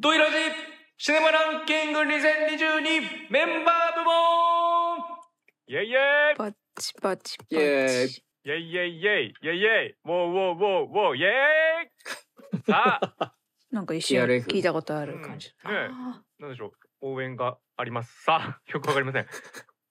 [0.00, 0.36] ドイラジ
[0.96, 2.06] シネマランキング2022
[3.30, 4.98] メンバー部門。
[5.66, 6.36] イェイイェイ。
[6.36, 7.56] パチパチパチ。
[7.56, 9.34] イエーイイェイイェイイェイイェイ。
[9.42, 12.62] イェイイェイウォーウォーウォーウォーイェイ。
[12.62, 13.34] さ あ
[13.72, 15.52] なんか一瞬 TRF 聞いたことある感じ。
[15.64, 15.70] うん。
[15.72, 16.72] ねあなんでしょう。
[17.00, 18.22] 応援があります。
[18.22, 19.26] さあ よくわかりません。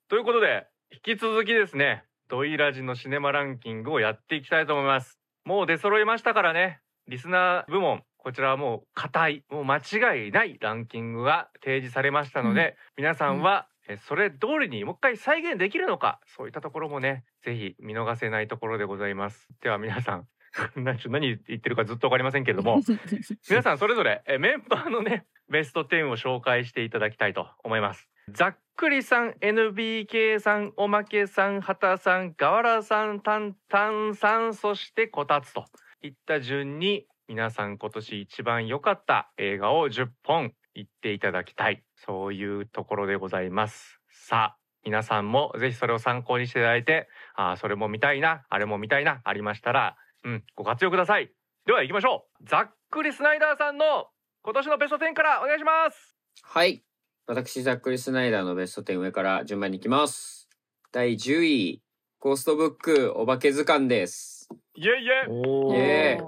[0.08, 5.20] ということで引き続きですねドイラジのシネマランキングをやっていきたいと思います。
[5.44, 6.80] もう出揃いましたからね。
[7.08, 19.48] リスナー部門こちらはもう固いもう間違いないランキングが提示されましたので、皆さんはえそれ通りにもう一回再現できるのかそういったところもねぜひ見逃せないところでございます。
[19.62, 20.26] では皆さん
[20.76, 22.80] 何何言ってるかずっとわかりませんけれども
[23.48, 28.08] 皆さんそれぞれえメンバーのねベスト10を紹介していただきたいと思います。
[28.30, 35.64] ざっくりさん NBK さんおまけさん畑さんガワラさんタンタンさんそしてこたつと
[36.02, 41.84] いった順に皆さん今年一番良かった映画を10本言っていただきたい。
[41.94, 44.00] そういうところでございます。
[44.10, 51.30] さあ皆さんもぜひそれを参考にしていただいてあーそれも見たいなあれも見たいなありましたらうんご活用ください。
[51.66, 52.48] では行きましょう。
[52.48, 54.06] ざっくりスナイダーさんの
[54.42, 56.16] 今年のベスト10からお願いします。
[56.42, 56.82] はい。
[57.26, 60.48] 私、ざっくりスナイダーのベスト10上から順番に行きます。
[60.92, 61.82] 第10位、
[62.20, 64.48] ゴーストブックおばけずかんです。
[64.74, 65.28] イエイイエイ。
[65.28, 65.76] おー。
[65.76, 66.20] イエ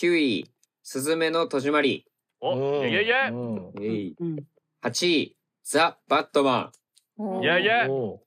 [0.00, 0.50] 9位、
[0.82, 2.06] すずめの戸締まり。
[2.40, 2.84] おうん。
[2.84, 3.72] イエイイエイイエうん。
[3.82, 4.36] えいうん。
[4.82, 6.72] 8位、ザ・バットマン。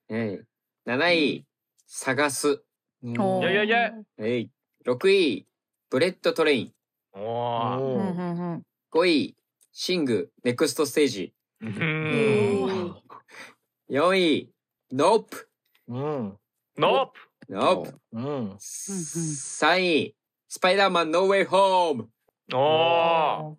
[0.08, 0.40] え
[0.86, 0.88] い。
[0.88, 1.46] 7位、
[1.88, 2.62] さがす。
[3.04, 3.20] ー。
[3.20, 4.52] おーいやいやいやえい。
[4.86, 5.48] 6位、
[5.90, 6.74] ブレットトレイン。
[7.14, 7.80] おー。
[7.80, 8.64] うんうおーんうん。
[8.92, 9.36] 5位、
[9.72, 11.34] シング、ネクストステージ。
[11.60, 11.74] うえん。
[11.74, 12.94] ー
[13.90, 14.54] 4位、
[14.92, 15.50] ノープ。
[15.88, 16.38] うん。
[16.78, 17.20] ノープ。
[17.50, 18.00] ノープ。
[18.12, 18.52] うん。
[18.52, 20.16] 3位、
[20.54, 22.10] スパイダーマンノーウェイホーム。
[22.54, 23.58] お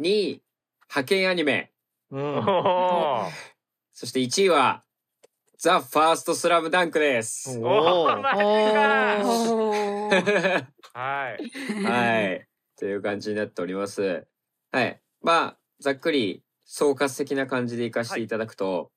[0.00, 0.42] ー2位、
[0.88, 1.70] ハケンアニメ。
[2.10, 2.44] うん
[3.92, 4.82] そして1位は、
[5.58, 7.60] ザ・ファーストスラムダンクです。
[7.60, 8.24] おお は
[11.38, 12.48] いはい。
[12.78, 14.26] という感じになっております。
[14.72, 14.98] はい。
[15.20, 18.90] まあ、ざっくり総括的な感じでいかせていただくと、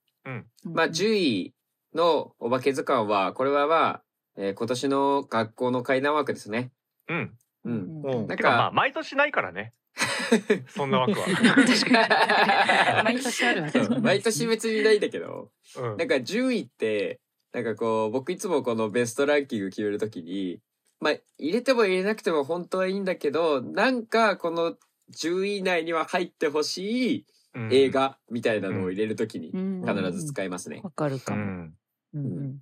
[0.63, 1.53] まあ、10位
[1.93, 4.03] のお化け図鑑は、これはまあ、
[4.37, 6.71] えー今年の学校の階段枠ですね。
[7.09, 7.37] うん。
[7.65, 8.01] うん。
[8.03, 8.27] うん。
[8.27, 9.73] なんてかまあか、毎年ないからね。
[10.67, 11.25] そんな枠は。
[11.25, 13.03] 確かに。
[13.03, 15.97] 毎年ある毎年別にないんだけど、うん。
[15.97, 17.19] なんか10位って、
[17.53, 20.59] なんかこう、僕いつもこのベストランキング決めるときに、
[20.99, 24.77] まあ、入れても入れなくても本当はいいんだけど、なんかこの
[25.13, 27.25] 10位以内には入ってほしい
[27.55, 27.69] うん。
[27.71, 30.81] 映画みたいなのを入れるときにうん必ず使いますね。
[30.83, 31.43] わかるうかも。
[31.43, 31.73] ん。
[32.15, 32.59] うんうん。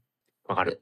[0.48, 0.82] わかる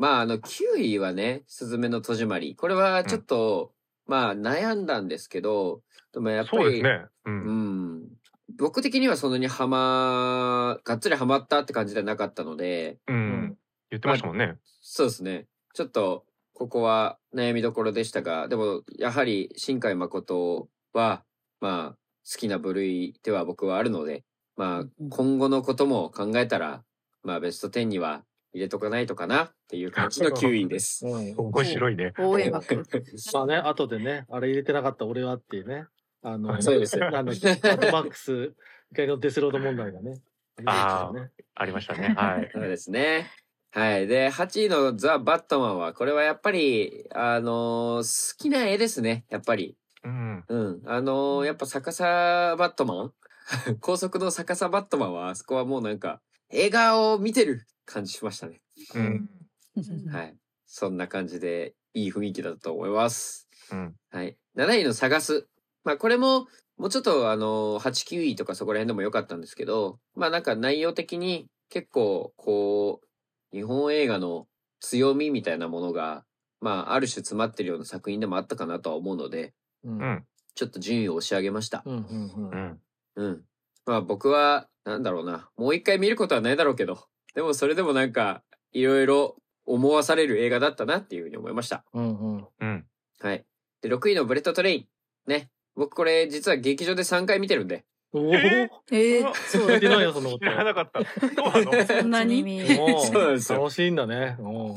[0.00, 2.56] まあ、あの、9位はね、すずめの戸締まり。
[2.56, 3.74] これはちょっと、
[4.06, 5.82] まあ、悩んだんですけど、
[6.14, 7.04] でもやっぱり、そうですね。
[7.26, 7.96] ううん。
[7.98, 8.08] ん。
[8.56, 13.58] 僕的にはそんなにハマ、がっつりハマったって感じではなかったので、うん。
[13.90, 14.56] 言ってましたもんね。
[14.80, 15.46] そうですね。
[15.74, 16.24] ちょっと、
[16.54, 21.24] ここは悩みどころでしたが、でも、やはり、新海誠は、
[21.60, 24.24] まあ、好きな部類では僕はあるので、
[24.56, 26.84] まあうん、今後のことも考えたら、
[27.22, 31.06] まあ、ベスト10には入れとかないとかなっていう感じの9位です。
[31.06, 32.76] うん面白いね応援枠。
[33.32, 35.86] まあね後でねあれ入れてなかった俺はっていうね
[36.22, 38.54] あのそうですよなんだっけマッドマックス
[38.92, 40.20] 怒りのデスロード問題がね
[40.56, 43.30] ありましたよねありましたねはい そうですね。
[43.72, 44.08] はい。
[44.08, 49.26] で、8位のザ・バットマンは、これはやっぱり、あのー好きな絵ですね。
[49.30, 49.76] やっぱり。
[50.02, 50.82] うんうん。
[50.86, 53.12] あのーやっぱ逆さバットマン？
[53.80, 58.60] 高速の逆さバットマンは、あそこはもうなんか、映画を見てる感じしましたね。
[58.94, 59.28] うん
[60.10, 60.36] はい。
[60.66, 63.48] そんな感じで、いい雰囲気だと思います。
[63.72, 64.36] うんはい。
[64.56, 65.48] 7位の探す。
[65.84, 66.46] まあこれも、
[66.76, 73.00] もうちょっとあの、8、9位とかそこら辺でも良かったんですけど、まあなんか内容的に結構、こ
[73.52, 74.46] う、日本映画の
[74.80, 76.24] 強みみたいなものが、
[76.60, 79.52] まあある種詰まってるような作品でもあったかなとは思うので、
[79.82, 80.24] うん
[80.54, 81.82] ちょっと順位を押し上げました。
[81.86, 82.80] うんうんうん
[83.16, 83.44] うん。
[83.86, 85.48] まあ僕は、なんだろうな。
[85.56, 88.42] もう一回見ることはないだろうけど、でもそれでもなんか、
[88.72, 89.36] いろいろ
[89.66, 91.84] 思わされる映画だったなっていうふうに思いました。
[91.92, 92.48] うんうん。
[92.60, 92.86] うん。
[93.20, 93.44] はい。
[93.82, 94.86] で、6位のブレットトレイン。
[95.26, 95.50] ね。
[95.76, 97.84] 僕これ実は劇場で3回見てるんで。
[98.12, 98.38] おおえ
[98.90, 101.00] えー、そう聞いてないよそんなこ知らなかった。
[101.04, 101.86] そうなの？
[101.86, 103.60] そんなにそうなんですよ。
[103.60, 104.36] 楽しいんだね。
[104.40, 104.74] お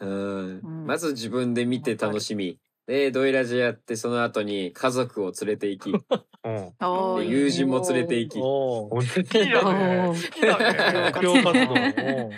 [0.00, 0.60] うん。
[0.60, 0.86] うん。
[0.86, 2.58] まず自分で見て楽しみ。
[2.86, 5.90] で、ドイラジやってその後に家族を連れて行き、
[6.44, 8.38] うんで友人も連れて行き。
[8.38, 9.44] おお好きだ
[9.74, 12.32] ね好きだね布教活動お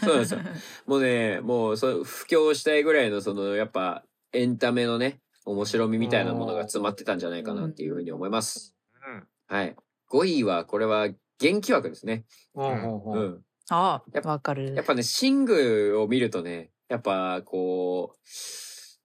[0.00, 0.40] そうなんですよ。
[0.86, 8.76] もうね、もうそう、布教したいぐらいのその、やっぱ、エンタメのね、面白みみたいなものが詰まってたんじゃないかなっていうふうに思います。
[9.48, 9.76] はい。
[10.10, 11.08] 5位は、これは
[11.38, 12.24] 元気枠ですね。
[12.54, 13.42] うんうんううんん。
[13.70, 18.18] あやっぱわかるやっぱね、シングを見るとね、やっぱこう、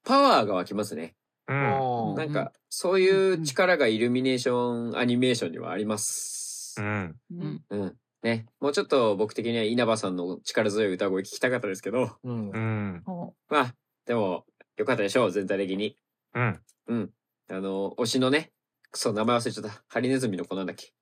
[0.04, 1.16] パワーが湧きますね。
[1.48, 2.10] うん。
[2.10, 6.82] うんなんか、そういう力がイルミネーション、アニメーションにはありますう。
[6.82, 7.16] ん。
[7.32, 7.96] うんうん。
[8.24, 8.46] ね。
[8.60, 13.04] もうちょっと僕的には稲葉さんの力強い歌声聞きたかったですけど、うんうん。
[13.06, 13.76] おまあ、
[14.06, 14.46] でも、
[14.78, 15.98] よかったでしょう、全体的に。
[16.34, 16.40] う
[16.96, 17.12] ん。
[17.50, 18.52] あの、推しのね、
[18.92, 19.84] くそ、名前忘れちゃった。
[19.88, 20.94] ハリネズミの子なんだっけ。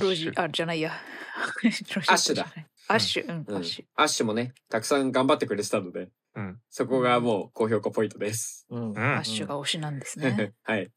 [0.00, 0.42] ロジアッシュ。
[0.42, 2.46] あじゃないやアッシュだ
[2.88, 6.60] アッシュうんうんアッシュアッシュもね、たくさん頑張ってくれてたので、うん。
[6.70, 8.66] そこがもう高評価ポイントです。
[8.70, 10.90] うんうんアッシュが推しなんですね はい。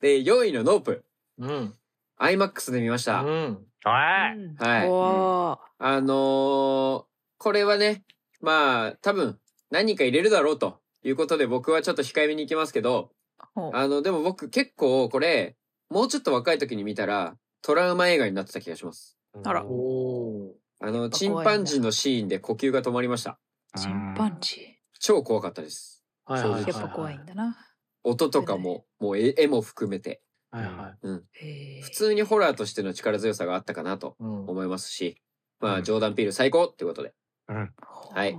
[0.00, 1.04] で、4位のノープ。
[1.38, 1.74] うん。
[2.18, 3.22] IMAX で見ました。
[3.22, 3.66] うん。
[3.84, 4.54] はい。
[4.58, 7.04] はいおーあのー
[7.38, 8.04] これはね、
[8.42, 9.40] まあ、多分、
[9.70, 13.12] 何人か入れるだろうということで僕はちょっと控えめに行きますけど、
[13.54, 15.56] あの、でも僕結構これ、
[15.88, 19.16] もうちょっと若い時に見たら、トラウマ映画になってた気がします。
[19.42, 23.38] あらおあの、ぱチンパンジーのシーンで呼吸が止まりました。
[23.76, 26.04] チンパンジ超怖かったです。
[26.28, 26.32] ー。
[26.32, 27.56] はいはいはいはいーやっぱ怖いんだな
[28.02, 30.96] 音とかも、もう絵絵も含めて、はいは
[31.34, 34.24] へー普通にホラーとしての力強さがあったかなとい。
[34.24, 34.46] うん。
[34.46, 35.20] 思いますし、
[35.60, 37.14] まあ、うんジョーダン・ピール最高っていうことで。
[37.48, 37.70] うん。
[38.14, 38.38] はい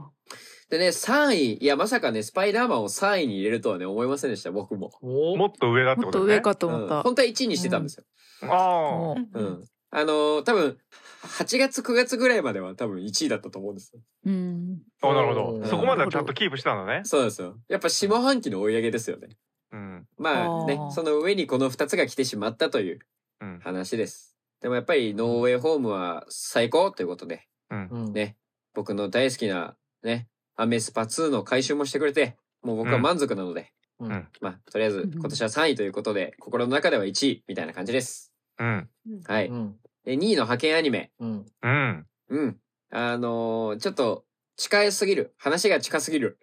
[0.69, 4.89] でね、3位、いや、まさかね、スパイダーマンを3位に入れるとはね、思いませんでした、僕も。
[5.01, 6.25] おもっと上だってもっことね。
[6.27, 8.05] と上かと思うんった本当は1位にしてたんですよ。
[8.49, 9.67] あおーうん。
[9.91, 10.77] あのー多分、
[11.23, 14.01] 8月、9月ぐらいまでは多分1位だったと思うんですよ。
[14.25, 15.09] うんあ。
[15.09, 15.53] あ、なるほど。
[15.55, 17.01] うんそこまではちゃんとキープしたのね。
[17.03, 17.59] そうですよ。
[17.67, 19.29] やっぱ下半期の追い上げですよね。
[19.71, 20.07] うん。
[20.17, 22.99] まあねその上にこの2つが来てしまったという
[23.41, 23.59] うん。
[23.59, 24.37] 話です。
[24.61, 27.87] でもやっぱりノーウェイホームは最高ということで、うん。
[27.91, 28.13] うん。
[28.13, 28.37] ね、
[28.73, 34.27] 僕の大好きなね、アメスパ2の回収もしてくれて、もう僕は満足なので、うん。
[34.39, 38.31] まあ、とりあえず今年は3位ということで、心の中では1位みたいな感じです。
[38.59, 38.89] うん。
[39.25, 39.47] はい。
[39.47, 39.75] うん。
[40.05, 41.11] で、2位の派遣アニメ。
[41.19, 41.45] うん。
[41.61, 42.07] うん。
[42.29, 42.57] うん。
[42.91, 44.25] あのーちょっと
[44.57, 45.33] 近すぎる。
[45.37, 46.39] 話が近すぎる。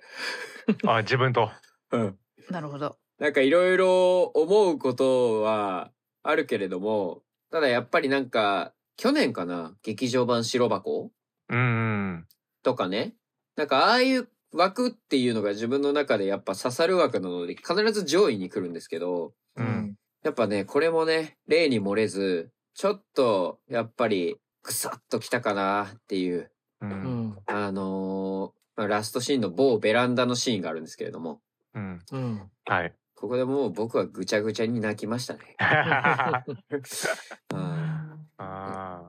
[0.87, 1.51] あ、自分と。
[1.93, 2.19] うん。
[2.51, 9.77] なるほどなんかいろいろ思うことはあるけれども、ただやっぱりなんか、去年かな？
[9.83, 11.13] 劇場版白箱？
[11.49, 12.27] うん。
[12.63, 13.15] とかね。
[13.57, 19.63] なんかああいう枠っていうのが自分の中でやっぱ刺さる枠なので必ず上位に来るんですけど、う。
[19.63, 19.97] ん。
[20.23, 26.49] ややっぱね、これもね、例に漏れず、ちょっとやっぱりぐさっときたかなっていう、
[26.81, 26.87] う。
[26.87, 26.91] うん
[27.31, 27.37] ん。
[27.47, 31.41] あのーまあラストシーンの某ベランダのシーンがあるんですけれども、
[31.75, 32.01] うん。
[32.13, 32.51] うん。
[32.67, 32.95] はい。
[33.17, 35.57] ここでもう僕はぐちゃぐちゃに泣きましたね。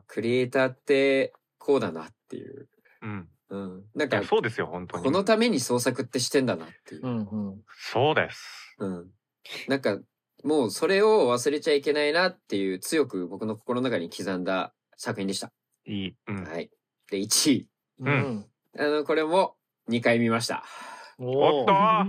[0.07, 2.67] クリエイターってこうだなっていう。
[3.03, 3.29] うん。
[3.49, 3.85] うん。
[3.93, 5.03] なんかそうですよ、本当に。
[5.03, 7.07] このために創作ってしてんだなっていうう。
[7.07, 7.17] ん。
[7.19, 7.61] うん。
[7.91, 8.75] そうです。
[8.79, 9.11] うん。
[9.67, 9.99] なんか、
[10.43, 15.51] もうそれを忘れちゃいけないなっていう強く僕の心の中に刻んだ作品でした。
[15.85, 16.15] いい。
[16.27, 16.43] うん。
[16.43, 16.69] はい。
[17.09, 17.67] で、1位。
[17.99, 18.45] うん。
[18.77, 19.55] あの、これも
[19.89, 20.63] 2回見ました。
[21.17, 22.05] おっと は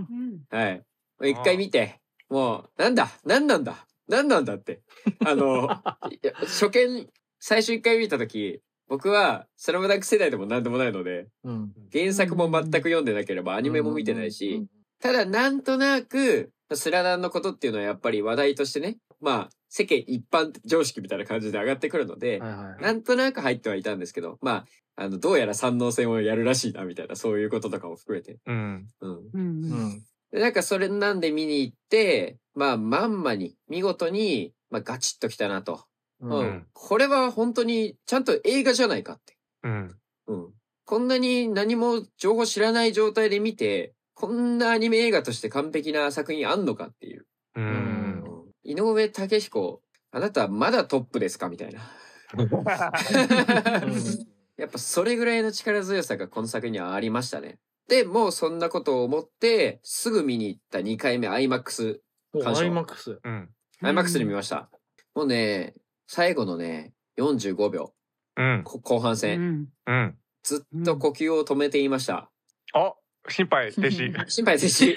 [0.50, 0.84] い。
[1.20, 3.08] 1回見て、もう、なんだ？
[3.24, 3.86] なんなんだ？
[4.08, 4.82] なんなんだって。
[5.24, 5.68] あの、
[6.10, 11.72] いや初見、最初1回見たとき、僕は、スラムダンク世代でも何でもないので、うん。
[11.92, 14.66] 原作も全く読んでなければアニメも見てないし、
[15.00, 22.82] ただなんとなく、スラダンのことっていうのはやっぱり話題としてね、まあ、世間一般常識みたいな感じで上がってくるので、はいはい。
[22.82, 24.64] なんとなく入ってはいたんですけど、ま
[24.96, 28.38] あ、あの、どうやら三能戦をやるらしいな、みたいな、そういうこととかも含めて。
[28.46, 28.88] うん。
[29.00, 29.10] うん。
[29.10, 35.84] うんううんなんかそれなんで見に行って、まあ、まんまに、見事に、まあ、ガチッときたなと。
[36.20, 36.28] う。
[36.28, 36.66] うんん。
[36.72, 39.36] これは本当に、ちゃんと映画じゃないかって。
[39.64, 39.96] うん。
[40.28, 40.48] うん。
[40.84, 47.26] こんなに何も情報知らない状態で見て、こんなアニメ映画として完璧な作品あんのかっていう。
[47.56, 47.60] う。
[47.60, 48.10] うんうん
[48.62, 49.80] 井上武彦、
[50.12, 51.80] あなたまだトップですかみたいな。
[54.58, 57.58] やっぱそれぐらいの力強さがこの作品にはありましたね。
[57.88, 62.00] で、もうそんなことを思って、すぐ見に行った2回目 IMAX。
[62.34, 63.18] お鑑賞アイマックス。
[63.24, 63.48] うん。
[63.82, 64.68] IMAX で見ました。
[65.14, 65.74] もうね、
[66.06, 67.94] 最後のね、45秒、
[68.36, 68.62] うん。
[68.64, 70.18] こ後半う戦、んうん。
[70.42, 72.30] ずっと呼吸を止めていました。
[72.74, 72.92] あ、
[73.28, 74.12] 心配、弟子。
[74.28, 74.96] 心配ですし。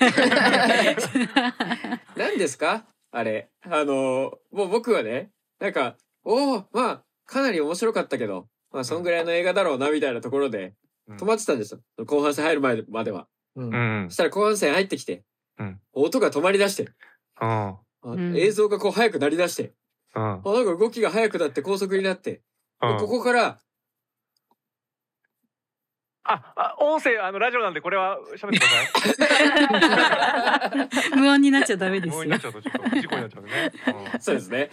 [2.16, 2.86] 何ですか？
[3.12, 3.50] あれ。
[3.70, 10.74] あの、もう僕はね、なんか、おおまあ、かなり面白かったけど、まあ、そんぐらいの映画だろうな、みたいなところで、
[11.08, 11.82] うん止まってたんですよ。
[12.06, 13.28] 後半戦入る前までは。
[13.56, 14.06] うんう。
[14.06, 14.14] んそ。
[14.14, 15.26] したら後半戦入ってきて、
[15.60, 16.92] うん音が止まり出して、うん。
[17.42, 17.78] あ
[18.16, 19.74] ん映像がこう速くなり出して、
[20.16, 20.24] うん。
[20.24, 22.42] あなんか動きが速くなって高速になって、
[22.82, 23.60] うんここから、
[26.26, 28.70] あ、あ、音声、あの、ラジオなんで、これは喋ってくだ
[30.62, 30.72] さ
[31.12, 31.20] い。
[31.20, 33.72] 無音になっちゃダメですよもうになっちゃうと、ちょっと事故になっちゃうね。
[34.20, 34.70] そうですね。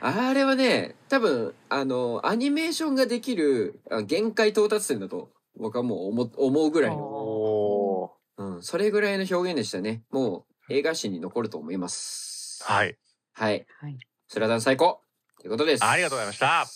[0.00, 10.02] あれはね、多分、あの、アニメーションができるあ限界到達点だと、僕はもう思思うぐらいの、おうん、それぐらいの表現でしたね。
[10.10, 12.62] もう映画史に残ると思います。
[12.68, 12.72] ー。
[12.72, 12.98] はい。
[13.32, 13.66] はい。
[13.80, 13.98] はい。
[14.28, 15.00] スラダン最高
[15.40, 15.84] ということです。
[15.84, 16.66] ありがとうございました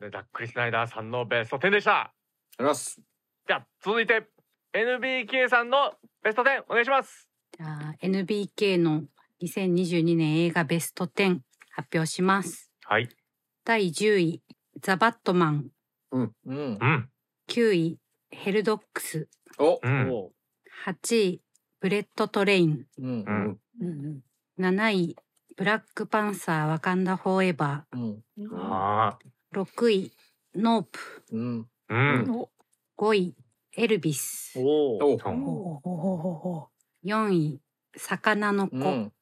[0.00, 2.12] でダックリスナイダーさんのベスト10でした。
[2.62, 3.00] ます。
[3.46, 4.26] じゃあ続いて
[4.72, 7.28] NBK さんのベスト10お願いします。
[7.56, 9.04] じゃあ NBK の
[9.42, 11.38] 2022年映画ベスト10
[11.70, 12.70] 発表します。
[12.84, 13.08] はい。
[13.64, 14.42] 第10位、
[14.82, 15.70] ザ・バットマン。
[16.10, 16.32] うん。
[16.46, 17.08] うん。
[17.48, 17.98] 9位、
[18.30, 19.28] ヘルドックス。
[19.58, 20.10] おうん。
[20.10, 20.32] おう
[20.86, 21.42] 8位、
[21.80, 22.86] ブレット・トレイン。
[22.98, 23.30] うんう。
[23.30, 23.60] ん。
[23.80, 24.20] うんうん
[24.58, 25.16] 7位、
[25.56, 28.22] ブラックパンサー・ワカンダ・フォーエバうん。
[28.54, 29.62] あー。
[29.62, 30.12] 6位、
[30.54, 30.98] ノープ。
[31.32, 31.68] うん。
[31.88, 31.94] あ。
[31.94, 32.46] うん。
[32.96, 33.36] 5位、
[33.76, 34.58] エルビス。
[34.58, 34.98] おお。
[34.98, 35.16] おお
[35.84, 35.90] お
[36.64, 36.68] お
[37.04, 37.60] 4位、
[37.96, 39.12] 魚の子。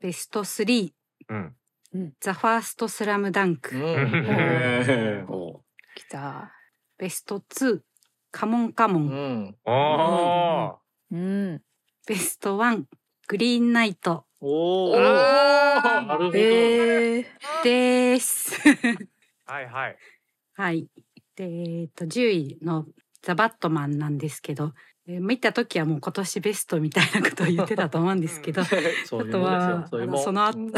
[0.00, 0.92] ベスト3、
[1.28, 1.54] うん。
[2.20, 3.70] ザ・ファースト・スラムダンク。
[5.94, 6.52] きた
[6.98, 7.80] ベスト2、
[8.30, 9.56] カモンカモン。
[11.12, 11.62] うん。
[12.06, 12.84] ベスト1、
[13.28, 14.96] グリーンナイトおお。
[14.96, 16.38] なるほど。
[16.38, 17.26] ええ
[17.62, 18.58] です。
[19.46, 19.96] はいはい。
[20.60, 20.88] はい。
[21.36, 22.84] で、えっと、10位の
[23.22, 24.74] ザ・バットマンなんですけど、
[25.08, 28.64] えー見た時はもう今年ベストみたいなことを言ってたと思うんですけど、 あ
[29.24, 29.88] とは。
[29.88, 29.96] そ
[30.32, 30.72] の後うん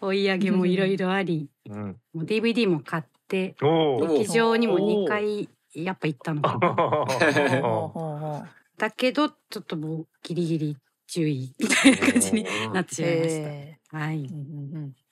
[0.00, 2.00] 追い上げもいろいろあり、うん。
[2.14, 3.54] もう DVD も買って、
[4.00, 7.62] 劇場にも2回やっぱ行ったのかな。
[7.62, 8.44] お
[8.78, 10.76] だけど、ちょっともうギリギリ
[11.10, 13.48] 10位みたいな感じになってしまいました。
[13.50, 14.24] えはい。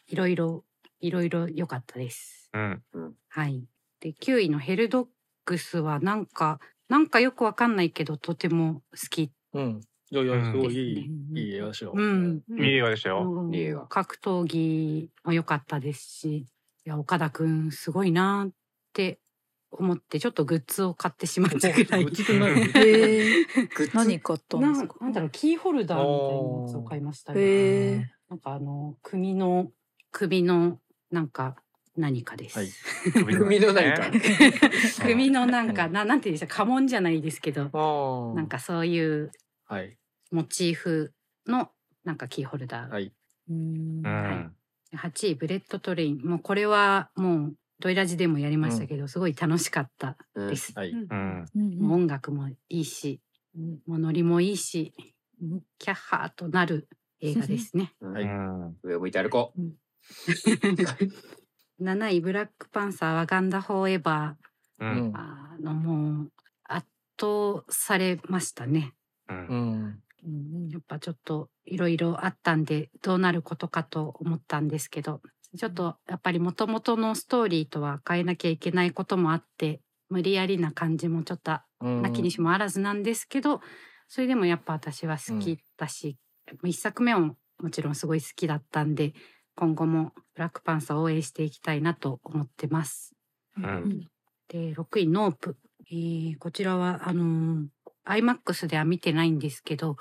[0.08, 0.64] いろいろ、
[1.00, 2.50] いろいろ良かったです。
[2.94, 3.14] うん。
[3.28, 3.64] はい。
[4.04, 5.06] で、9位のヘルドッ
[5.46, 9.32] グスはなんか、なんかよくわかんないけど、とても好き。
[9.54, 9.80] うん。
[10.10, 11.92] いやいや、すごいいい、うんいい映画でしょ。
[11.96, 12.42] うん。
[12.50, 13.32] いい映画でしたよ。
[13.32, 16.46] うんいい映画格闘技も良かったですし、い
[16.84, 18.52] や、岡田くんすごいなっ
[18.92, 19.20] て
[19.70, 22.04] 思って、ちょっとグッズを買ってしまったぐらい。
[22.04, 22.50] グッズって何？
[22.86, 23.44] ええ
[23.74, 24.96] グッズ何買ったんですか？
[25.00, 27.40] なんなんだろう、キーホルダーみたいなやつを買いましたね。
[27.40, 29.72] へえなんかあの、首の、
[30.10, 30.78] 首の、
[31.10, 31.56] なんか、
[31.96, 32.58] 何かです。
[32.58, 32.68] はい
[33.12, 34.10] 首の何か
[35.02, 38.32] 首のなんか、ななんていうんですか、家紋じゃないですけど。
[38.34, 38.46] なん。
[38.48, 39.30] かそういう
[39.66, 39.96] はい。
[40.30, 41.12] モチーフ
[41.46, 41.70] の
[42.04, 42.90] なんかキーホルダー。
[42.90, 43.12] はい。
[43.48, 44.56] うんうん。
[44.96, 46.22] 8位、ブレットトレイン。
[46.24, 50.72] もうこれはもう、ドイラジでもやりましたけど、すごい楽しかったです。
[50.74, 50.90] はい。
[50.90, 51.44] うん。
[51.54, 53.20] うんもう音楽もいいし、
[53.86, 54.92] もうノリもいいし、
[55.78, 56.88] キャッハーとなる
[57.20, 57.94] 映画ですね。
[58.00, 58.76] うんはいうん。
[58.82, 59.52] 上を向いて歩こ
[61.80, 64.36] 7位、ブラックパンサー、ワガンダ・フォーエバ
[64.80, 64.84] う。
[64.84, 65.16] うんんー。。
[65.16, 66.32] あの、もう、
[66.64, 66.86] 圧
[67.20, 68.94] 倒されましたね。
[69.28, 69.32] う。
[69.32, 70.02] うんん。
[70.26, 75.20] うんやっぱちょっといろいろあったんでどうなることかと思ったんですけど
[75.56, 82.02] ちょっとやっぱりもともとのストーリーとは変えなきゃいけないこともあって無理やりな感じもちょっとうん。
[82.02, 83.60] なきにしもあらずなんですけど
[84.08, 86.16] それでもやっぱ私は好きだし、
[86.64, 89.12] 一作目ももちろんすごい好きだったんで
[89.56, 93.14] 今後もブラックパンサーを応援していきたいなと思ってます。
[93.56, 94.06] うん。
[94.48, 95.56] で6位ノープ、
[95.90, 97.66] えーこちらはあのー
[98.06, 99.96] IMAX では見てないんですけどやっ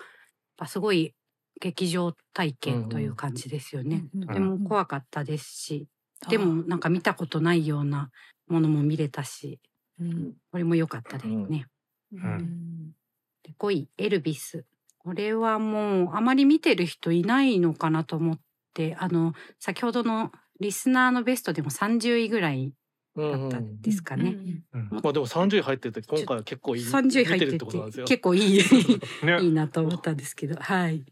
[0.57, 1.13] ぱすごい
[1.62, 4.05] 劇場体験という感じですよね。
[4.13, 5.88] うんうんとても怖かったですし、
[6.29, 8.10] でもなんか見たことないような
[8.48, 9.60] ものも見れたし
[10.00, 10.33] うん。
[10.51, 11.67] これも良かったですね。
[12.12, 12.91] うん。
[13.43, 14.65] で5位エルビス。
[14.98, 18.41] これはもうあまり見てる人いないのかなと思って
[18.98, 22.74] あの先ほどのリスナーのベストでも30位ぐらい
[23.15, 23.32] うん。
[23.32, 24.38] だったうんですかね。
[24.74, 26.84] うんまあでも30位入ってて今回は結構いい。
[26.84, 28.06] 30位入って見てるってことなんですよ。
[28.08, 28.60] 結構いいい
[29.25, 29.42] ね。
[29.44, 31.06] いなと思ったんですけどはい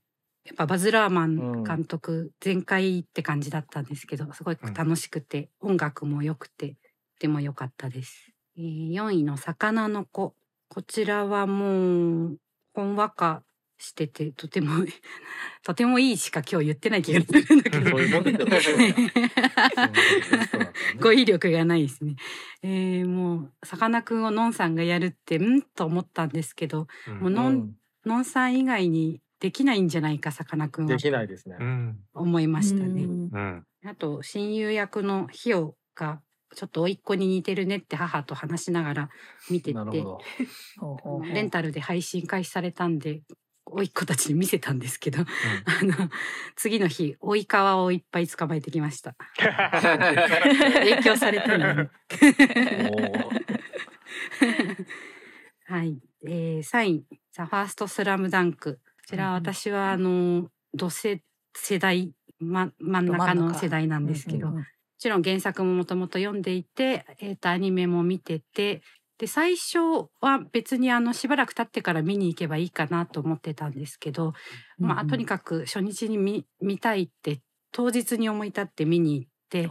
[0.44, 10.36] やっぱバズ・ラーマン監督、全開って感じだったんですけどすごい楽しくて、音楽も良くてとても良かったです、えー4位の「魚の子」
[10.68, 12.38] こちらはもう
[12.74, 13.44] ほんわか
[13.81, 14.85] しててとても
[15.65, 18.77] とてもいいしか今日言ってない気がするんだけどそういうもんですよ
[21.00, 22.15] 語彙力がないですね。
[22.61, 26.88] えー、もうさかなクンをのんさんがやるってんと思ったんですけど
[27.19, 31.63] もうのんのんさん以外にできないんじゃないかさかなクンはできないですねう。
[31.63, 32.00] ん。
[32.13, 33.03] 思いましたね。
[33.03, 33.65] うんうん。
[33.83, 36.21] あと親友役のひよが
[36.55, 39.09] ちょっと甥っ子に似てるねって母と話しながら
[39.50, 39.79] 見てて
[41.33, 43.21] レンタルで配信開始されたんで
[43.71, 45.25] 甥っ子たちに見せたんですけど、あ
[45.83, 46.09] の
[46.55, 49.15] 次の日追い川をいっぱい捕まえてきました。
[49.37, 51.89] 影響されたのに。
[55.65, 55.97] はい。
[56.25, 58.75] えー、3位、ザ・ファースト・スラムダンク。
[58.75, 61.23] こちら私は、あの、同世
[61.55, 64.65] 世代ま、真ん中の世代なんですけど、うんうんうん
[65.01, 68.83] もちろん原作ももともと読んでいて、えー、とアニメも見てて
[69.21, 69.77] で最初
[70.19, 74.33] は別にあのしばらく経ってから見に行けばいいかなと思ってたんですけど、
[74.79, 77.39] まあ、とにかく初日に見見たいって
[77.71, 79.69] 当日に思い立って見に行って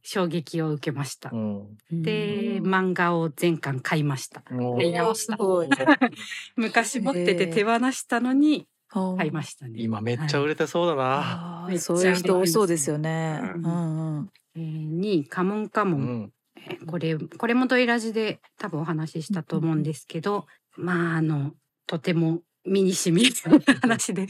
[0.00, 1.28] 衝撃を受けました。
[1.30, 1.76] うん。
[1.92, 4.40] で漫画を全巻買いました。
[4.40, 4.56] 買
[4.88, 5.68] い直したすごい。
[6.56, 9.82] 昔持ってて手放したのに買買いましたね。
[9.82, 11.66] 今めっちゃ売れてそうだな。
[11.68, 13.38] めっちゃそういう人多そうですよね。
[13.54, 14.30] ううんうん。
[14.56, 16.32] えー、2位カモンカモン、
[16.86, 20.46] これこれもドイラジで多分お話ししたと思うんですけど、
[20.76, 21.52] まああの
[21.86, 23.32] とても身に染みる
[23.80, 24.28] 話で、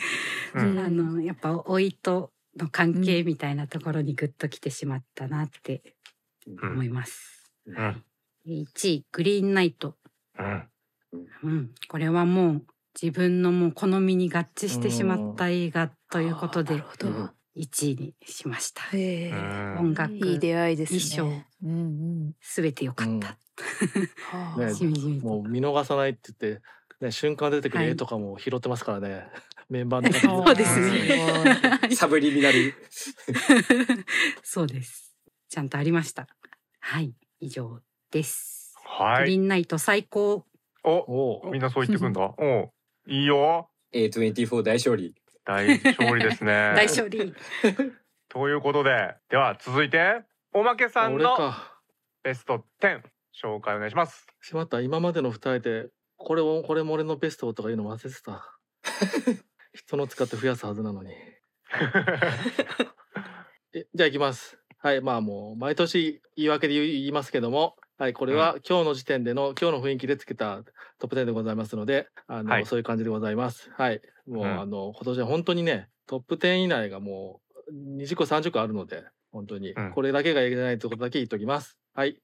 [0.54, 0.78] うん。
[0.78, 5.82] あのやっぱ老いとの関係みたいなところにグッと来てしまったなって
[6.62, 7.52] 思います。
[7.66, 8.04] うん。
[8.46, 9.96] 1位グリーンナイト、
[10.38, 10.68] うん。
[11.42, 12.62] うん、これはもう
[13.00, 16.74] 自分のもう好みに合致してしまった映画ということで。
[16.74, 17.30] なるほど。
[17.58, 18.82] 1位にしました。
[19.80, 21.00] 音楽いい出会いですね。
[21.00, 21.74] 衣装うんう
[22.30, 22.32] ん。
[22.40, 23.36] すべて良かった。
[25.22, 26.62] もう見逃さないって言って、
[27.00, 29.26] ね、瞬間出てくるはい絵とかも拾ってますからね。
[29.68, 31.94] メンバーの中 そうですね。
[31.94, 32.74] サブリミナル。
[34.42, 35.14] そうです。
[35.48, 36.26] ちゃんとありました。
[36.80, 38.74] はい、以上です。
[38.84, 39.24] はい。
[39.24, 40.46] グリーンナイト最高。
[40.84, 42.20] お、おおみんなそう言ってくんだ。
[42.20, 42.72] お、
[43.06, 43.70] いいよ。
[43.92, 45.14] A24 大勝利。
[45.48, 46.52] 大勝利ですね。
[46.76, 47.32] 大勝利。
[48.28, 51.80] ということで、では続いておまけさん俺のか。
[52.22, 53.00] ベスト10
[53.34, 54.26] 紹介お願いします。
[54.42, 54.82] しまった。
[54.82, 55.88] 今までの二人で、
[56.18, 58.58] これを、これも俺のベストとかいうの忘れてた。
[59.72, 61.14] 人の使って増やすはずなのに。
[63.72, 64.58] えじゃあ行きます。
[64.76, 70.62] はい、まあもう毎年言い訳で言いますけども、はい、これは今日の時点での今日の雰囲気でつけた
[71.00, 73.72] トップ10でございますので、あの、はいそういう感じでございます。
[73.76, 79.02] はい、もう、うんあの今年は本当にね、トップ10以内がもう20個30個あるので、
[79.32, 81.76] 本当に、うんこれだけがいけないということだけ言っておきます。
[81.92, 82.20] はい、じゃ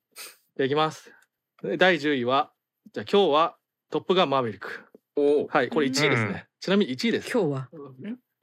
[0.61, 1.13] あ行きます。
[1.61, 2.53] で第10位は、
[2.93, 3.57] じゃあ今日は
[3.91, 4.85] トップガンマーヴェリック。
[5.17, 5.47] おお。
[5.49, 6.31] はい、これ1位ですね。
[6.31, 7.31] うんちなみに1位です。
[7.31, 7.69] 今日は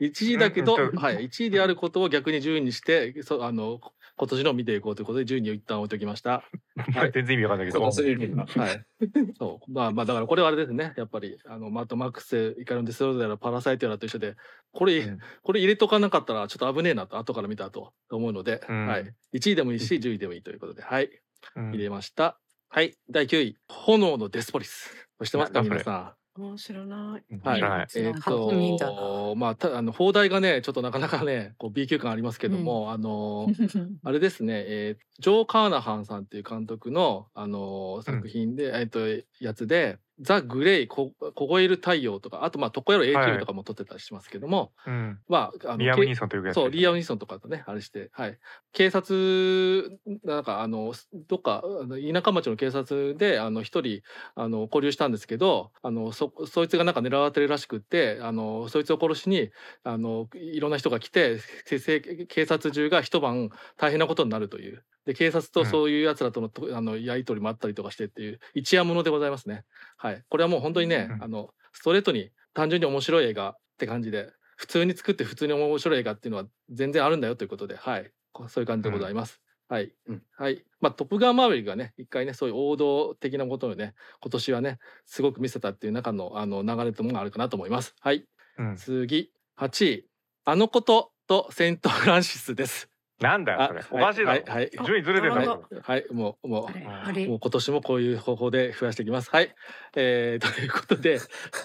[0.01, 3.79] ？1位だけど、うんうんはい、1位であることを逆に10位にして、そうあの
[4.21, 6.43] 今年の見ていこうということで10位に一旦置いておきました。
[6.93, 7.81] はい全然意味わかんないけど。
[7.81, 8.85] はい。
[9.39, 9.71] そう。
[9.71, 10.93] まあまあだからこれはあれですね。
[10.95, 14.35] やっぱりあのマットマックス、イカロンデスロードやらパラサイトやらと一緒で、
[14.73, 19.11] これ、うんこれ入れとかなかったらちょっと危ねえなと後から見た後と思うので、うんはい。
[19.33, 21.09] 1位でもいいし10位でもいいということで、はい。
[21.55, 22.39] うん入れました。
[22.69, 22.95] はい。
[23.09, 24.93] 第9位、炎のデスポリス。
[25.23, 25.63] 知ってますか？
[25.63, 26.20] 皆さん。
[26.33, 27.39] あ知らない。
[27.43, 27.57] はい。
[27.57, 27.87] 知らない。
[27.95, 33.47] えっ、初耳だと、まあ、たあの、放題がね、ちょっとなかなかね、こう B 級感ありますけども、あの、
[34.03, 38.99] あれですね、えージョー・カーナハンさんっていう監督の、あの作品で、えっ、と、
[39.39, 45.19] やつで、ザ・グレイ、こ凍える太陽とか、あと、まあ、トコヤロ A はい級とかも撮ってたりしますけども、うん。
[45.27, 46.55] まあ、あのリアム・けニーソンというやつ。
[46.55, 48.39] そう、リアム・ニーソンとかとね、あれして、はい。
[48.73, 50.93] 警察、なんか、あの、
[51.27, 54.01] どっか、田舎町の警察で、あの、一人、
[54.35, 59.51] あの、交流したんですけど、あの、そ、そいつがなんか狙われてるらしくって、あの、そいつを殺しに、
[59.83, 64.83] あの、いろんな人が来て、せせ警察中が一晩大変なことになるという。
[65.05, 69.65] で、警察とそういう奴らとの、とあの、やりとりもあったりとかしてっていう、一夜ものでございますね。
[69.97, 70.23] はい。
[70.29, 78.11] これはもう本当にね、うんあの、ストレートに単純に面白い映画って感じで、普通に作って普通に面白い映画っていうのは全然あるんだよということで、はい。
[78.31, 79.41] こそういう感じでございます。
[79.67, 79.93] はい。
[80.07, 80.63] うんはい。
[80.81, 87.95] まあ、トップガンマーヴェリックがね、一回ね、そういう王道的なことをね、今年はね、すごく見せたっていう中の、あの、流れともあるかなと思います。
[87.99, 88.25] はい。
[88.57, 90.07] うん次、8位。
[90.43, 92.90] あのこととセント・フランシスです。
[93.21, 93.83] なんだよ、それ。
[93.91, 94.29] おかしいだろ。
[94.31, 94.43] はい。
[94.47, 94.71] はい。
[94.85, 95.33] 順位ずれてる。
[95.33, 96.05] はい。
[96.11, 96.79] もう、もう
[97.27, 99.29] もう今年もこういう方法で増やしていきます。
[99.29, 99.53] はい。
[99.95, 101.19] えー、ということで、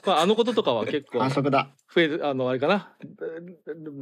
[0.04, 1.68] まあ、あのこととかは結構反則だ。
[1.96, 2.92] 増え、あの、あれかな、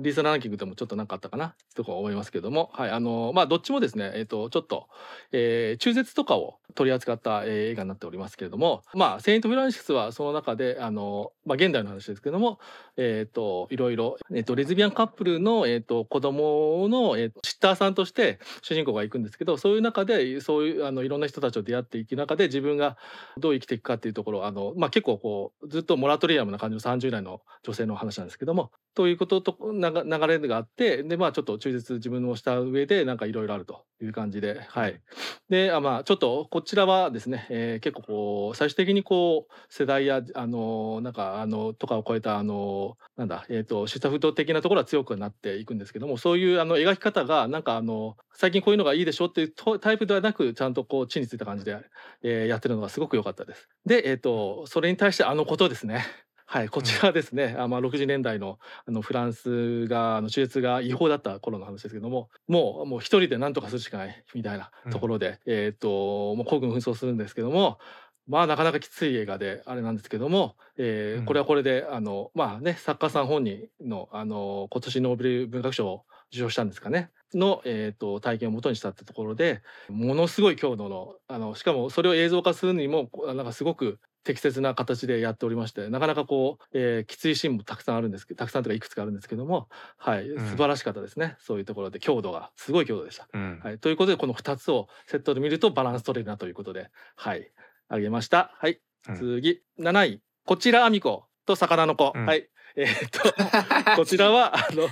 [0.02, 4.88] リスナーランキングでもちょっとなかあったかな、とか思いますけども、はい、あの、まあ、どっちもですね、えっ、と、ちょっと、
[5.30, 12.58] えー中絶とかを取り扱った、えー映画になっておりますけれども、まあ、セイント・フランシスはその中で、あの、まあ、現代の話ですけども、
[12.96, 22.96] えっ、と、いろいろ、えっ、と、レズビアンカップルの、えっ、と、子供の、えーシッターさんとして主人公が行くんですけど、そういう中で、そういう、あの、いろんな人たちと出会っていく中で、自分が
[23.38, 35.00] どう生きていくかっていうところ、あの、まあ、結構こう、ずっとモラトリアムな感じの30代の女性の話なんですけども、ということとなが流れがあって、で、まあ、ちょっと中絶自分もした上で、なんかいろいろあるという感じで、はい。
[35.48, 51.78] で、あまあ、ちょっと、こちらはですね、えー結構こう、最終的にこう、世代や、あの、なんか、あの、とかを超えた、あの、なんだ、えっ、と、シスタフト的なところは強くなっていくんですけども、そういう、あの、描き方が、なんか、あの、最近こういうのがいいでしょっていうとタイプではなく、ちゃんとこう、地についた感じで、
[52.22, 53.68] えーやってるのがすごく良かったです。
[53.86, 56.04] で、えっ、と、それに対してあのことですね。
[56.46, 67.78] はい、こちらはですね、あまあ、60年代のあのフランスがあの中絶が違法だった頃の話ですけどももうもう一人で何とかするしかないみたいなところで、えっ、ともう孤軍紛争するんですけども
[68.26, 71.26] まあなかなかきつい映画であれなんですけども、えーうん。
[71.26, 90.46] これはこれであのまあね作家さん本人のあの今年ノーベル文学賞を受賞したんですかねの、えー、と体験をもとにしたってところでものすごい強度のあのしかもそれを映像化するにもなんかすごく適切な形でやっておりましてなかなかこう、えーきついシーンもたくさんあるんですけどたくさんというかいくつかあるんですけどもはいうん。
[90.50, 92.00] 素晴らしかったですね、そういうところで。
[92.00, 93.28] 強度がすごい強度でした。
[93.32, 93.60] うん。
[93.62, 97.50] はい、ということでこの2つをセットで見るとバランス取れるなということではい
[97.88, 98.52] あげました。
[98.58, 99.16] はいうん。
[99.16, 99.62] 次。
[99.78, 100.20] 7位。
[100.46, 102.26] こちらあみこと魚の子、うん。
[102.26, 102.48] はい。
[102.76, 104.88] えーっと こちらはあの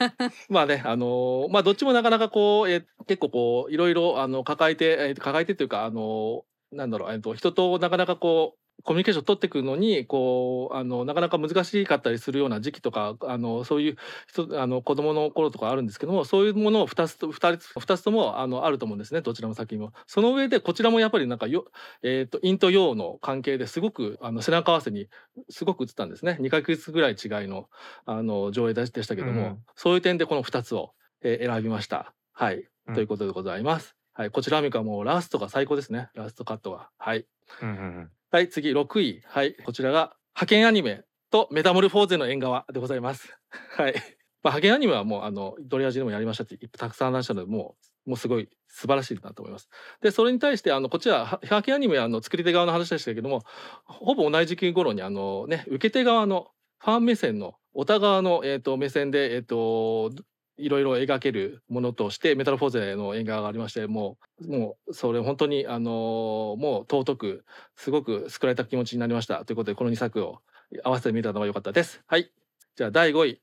[0.48, 13.96] まあねあのまあどっちもなかなかこう、えー結構こういろいろあの抱えて、えー抱えてというかあのなんだろう、えーっと人となかなかこうコミュニケーション取っていくのにこうあのなかなか難しかったりするような時期とかあのそういう
[14.28, 19.92] 人あの子供の頃とかあるんですけどもそういうものを2つと2つ二つともあのあると思うんですねどちらの作品も。
[20.06, 21.66] その上でこちらもやっぱりなんかよ、
[22.02, 25.08] えー、と陰と陽の関係ですごくあの背中合わせに
[25.48, 27.68] すごく映ったんですね2ヶ月ぐらい違いの
[28.04, 32.14] あの上映でしたけども、うんそういう点でこの2つを、えー選びました。
[32.32, 33.96] はい、うんということでございます。
[34.12, 36.90] はい、こちらアミカもうラストが最高ですねラストカットが。
[36.98, 37.26] はい
[37.62, 39.22] うんうんはい、次6位。
[39.24, 43.32] はい、こちらが派遣アニメとメタモルフォーゼの縁側でございます。
[43.78, 43.94] はい。
[44.42, 49.68] まあ、派遣アニメはもうあのドリアジでもやりましたってたくさん話したのでもうもうすごい素晴らしいなと思います。
[50.00, 53.42] でそれに対してあのこちら派遣アニメはあの作り手側の話でしたけども
[53.84, 60.10] ほぼ同じ時期頃にあのね受け手側のファン目線のお互側の、えー、と目線で、えー、と
[60.58, 67.44] いろいろ描けるものとしてメタルフォーゼの映画がありましてもうもうそれ本当にあのもう尊く
[67.76, 69.44] すごく救われた気持ちになりました。
[69.44, 70.40] ということでこの2作を
[70.84, 72.02] 合わせてみたのが良かったです。
[72.06, 72.30] はい。
[72.76, 73.40] じゃあ第5位。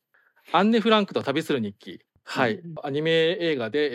[0.52, 2.02] アンネ・フランクと旅する日記。
[2.26, 2.56] はい。
[2.56, 3.90] うん、アニメ映画で、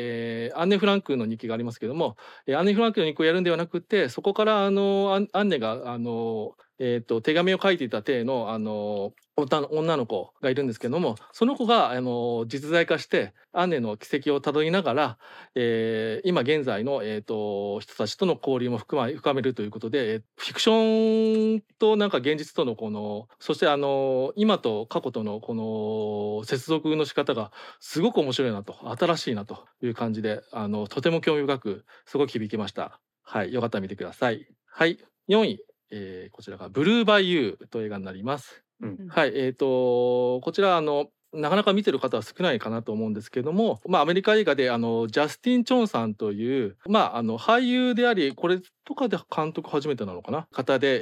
[0.47, 15.19] えーアンネ・フランクの日記がありますけども、えーアンネ・フランクの日記をやるんではなくてそこからあのアンネがあの、えー、と手紙を書いていた体のあの女の子がいるんですけどもその子があの実在化してアンネの軌跡をたどりながら、
[15.55, 33.01] えー今現在の、えー、と人たちとの交流も深ま深めるということでえーフィクションとなんか現実とのこのそしてあの今と過去とのこの接続の仕方がすごく面白いなと新しいなという感じであのとても興味深くすごく響きました。
[33.23, 34.49] はい、よかったら見てください。
[34.67, 35.61] はい、4位、
[35.91, 38.63] えーこちらがブルーバイユーという映画になります。
[38.81, 39.09] うん。
[39.09, 50.49] はい、えっ、とこちらあのなかなか見てる方は少ないかなと思うんですけども、まあ、アメリカ映画であのジャスティン・チョンさんという、まあ、あの俳優でありこれとかで監督初めてなのかな？
[50.53, 51.01] 方で、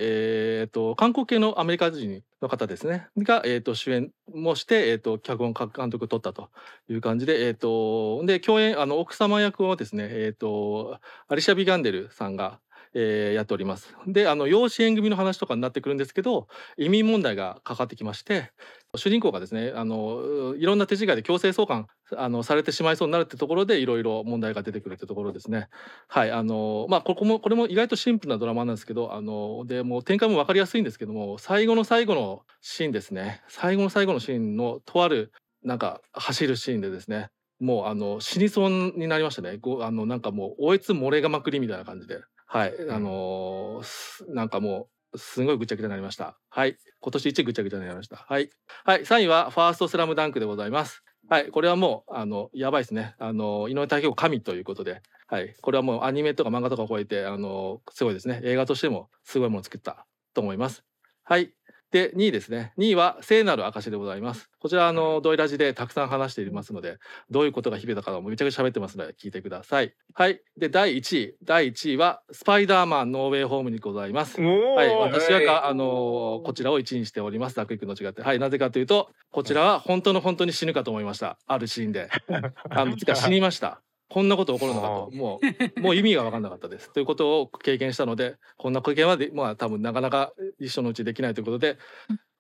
[0.61, 3.07] えー、と韓国系のアメリカ人の方ですね。
[3.18, 6.51] が、えー、と主演もして、えー、と脚本監督を取ったと
[6.88, 12.59] いう感じで,、えー、とで共演あの奥様役をですね、えー、とアリシャ・ビガンデルさんが
[12.98, 13.94] えーやっております。
[14.06, 18.50] であの養子縁組の話とかになってくるんですけど移民問題がかかってきまして
[18.94, 25.68] 主人公がですねあのいろんな手違いで強制送還あのされてしまいそうになるってところでいろいろ問題が出てくるってところですね。
[26.09, 35.32] はいあのまあここもこれも意外とシンプルなドラマなんですけどあのでもう展開も分かりやすいんですけども最後の最後のシーンですね最後の最後のシーンのとある
[35.62, 37.28] なんか走るシーンでですね
[37.59, 39.59] もうあの死にそうになりましたね。
[39.80, 46.38] あのなんかもうおえつ漏れがまくりみたいな感じで、はい、あのーすなんかもうすごいぐちゃぐちゃになりました。
[46.48, 48.16] はい、今年一ぐちゃぐちゃになりました。
[48.16, 48.50] はい、
[48.85, 51.02] はい、3位はファーストスラムダンクでございます。
[51.28, 53.14] はい、これはもうあのやばいですね。
[53.18, 58.40] あの井上武彦神ということで、はい、これはもうアニメとか漫画とかを超えてあのすごいですね。
[58.44, 60.85] 映画としてもすごいものを作ったと思います。
[61.24, 61.52] はい。
[61.92, 62.72] で2位ですね。
[62.79, 64.51] 2位は聖なる証でございます。
[64.59, 66.99] こちらあのドイラジでたくさん話していますので
[67.31, 69.94] どういうことが響いたかもめちゃくちゃ喋ってますので聞いてください。
[70.14, 70.40] はい。
[70.59, 71.37] で第1位。
[71.44, 74.40] 第1位はスパイダーマンノーウェイホームにございます。
[74.40, 75.46] はい、私ははい。
[75.46, 77.57] かあのこちらを1位にしております。
[77.57, 81.38] ダックイクの違って、はい、なぜかというと、こちらは本当の本当に死ぬかと思いました。
[81.46, 82.09] あるシーンで、
[82.70, 83.81] あのつか死にました。
[84.09, 85.40] こんなこと起こるのかと、も
[85.77, 86.92] うもう意味が分かんなかったです。
[86.92, 91.79] ということを経験したので、こんな経験はでまあ多分なかなか一生のうちできないということで。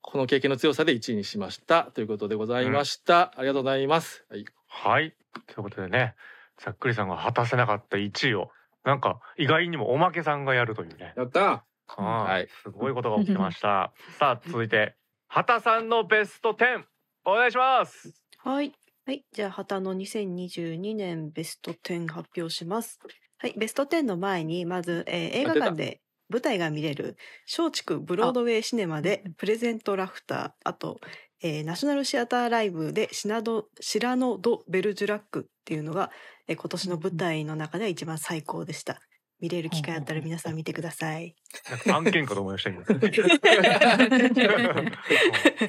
[0.08, 3.32] この経験の強さで1位にしましたということでございました。
[3.36, 4.24] ありがとうございます。
[4.30, 5.14] はい、はい
[5.46, 6.14] ということでね
[6.58, 8.50] ざっくりさんが果たせなかった1位を
[8.84, 14.94] なんか意外にもおまけさんがやるというねやったははいすごいことが起きてました さあ続いて
[15.28, 16.84] 畑さんのベスト10
[17.24, 18.72] お願いしますはい。
[19.06, 19.24] はい。
[19.32, 22.98] じゃあ、旗の2022年ベスト10発表します。
[23.38, 23.54] はい。
[23.56, 27.16] ベスト10の前に、まず、えー映画館で舞台が見れる
[27.56, 30.98] 松竹ブロードウェイシネマでプレゼントラフターあと、
[31.40, 36.10] えーナショナルシアターライブでシナドシラノ・ド・ベルジュラックっていうのが、
[36.48, 39.00] えー今年の舞台の中では一番最高でした
[39.38, 41.36] 見れる機会あったら皆さん見てください
[41.70, 43.06] なんか案件かと思いましたけど。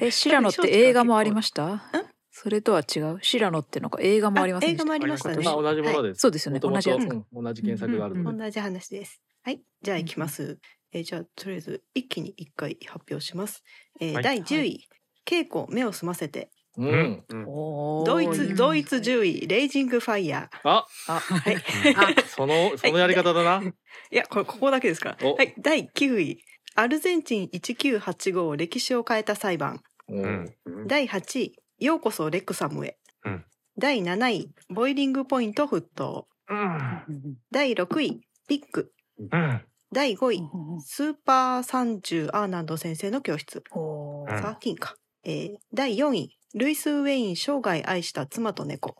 [0.00, 1.82] え、シラノって映画もありました？
[2.40, 3.18] それとは違う？
[3.20, 5.42] シラノってのが映画もありません映画もありましたね。
[5.42, 6.20] まあ同じものです。
[6.20, 6.60] そうですよね。
[6.60, 7.00] 同じやつ。
[7.00, 8.38] うん同じ原作があるので。
[8.38, 9.20] 同じ話です。
[9.42, 10.60] はい、じゃあ行きます。
[10.92, 13.64] えーじゃあとりあえず一気に一回発表します。
[14.00, 14.22] えーはい。
[14.22, 14.88] 第10位、
[15.26, 17.24] 稽古目を澄ませて、うん。
[18.06, 20.68] ドイツドイツ10位、レイジングファイヤー。
[20.68, 21.56] あ、はい。
[22.28, 23.66] そのそのやり方だな。
[24.12, 24.16] い。
[24.16, 25.28] やこれここだけですから。
[25.28, 25.34] お。
[25.34, 26.40] はい、第9位、
[26.76, 29.82] アルゼンチン1985歴史を変えた裁判。
[30.08, 30.54] うん。
[30.86, 32.98] 第8位、ようこそレックサムへ。
[33.24, 33.44] うん
[33.80, 36.26] 第7位、ボイリングポイント沸騰。
[36.48, 37.36] うん。
[37.52, 38.92] 第6位、ピック。
[39.18, 39.62] うん。
[39.92, 40.42] 第5位、
[40.84, 43.62] スーパー30アーナンド先生の教室。
[43.70, 44.96] おーうんサーティンか。
[45.22, 48.96] えー第4位、ルイス・ウェイン生涯愛した妻と猫。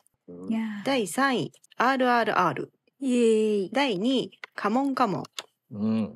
[0.84, 2.68] 第3位、RRR。
[3.00, 5.24] イエーイ第2位、カモンカモン。
[5.72, 6.12] うん。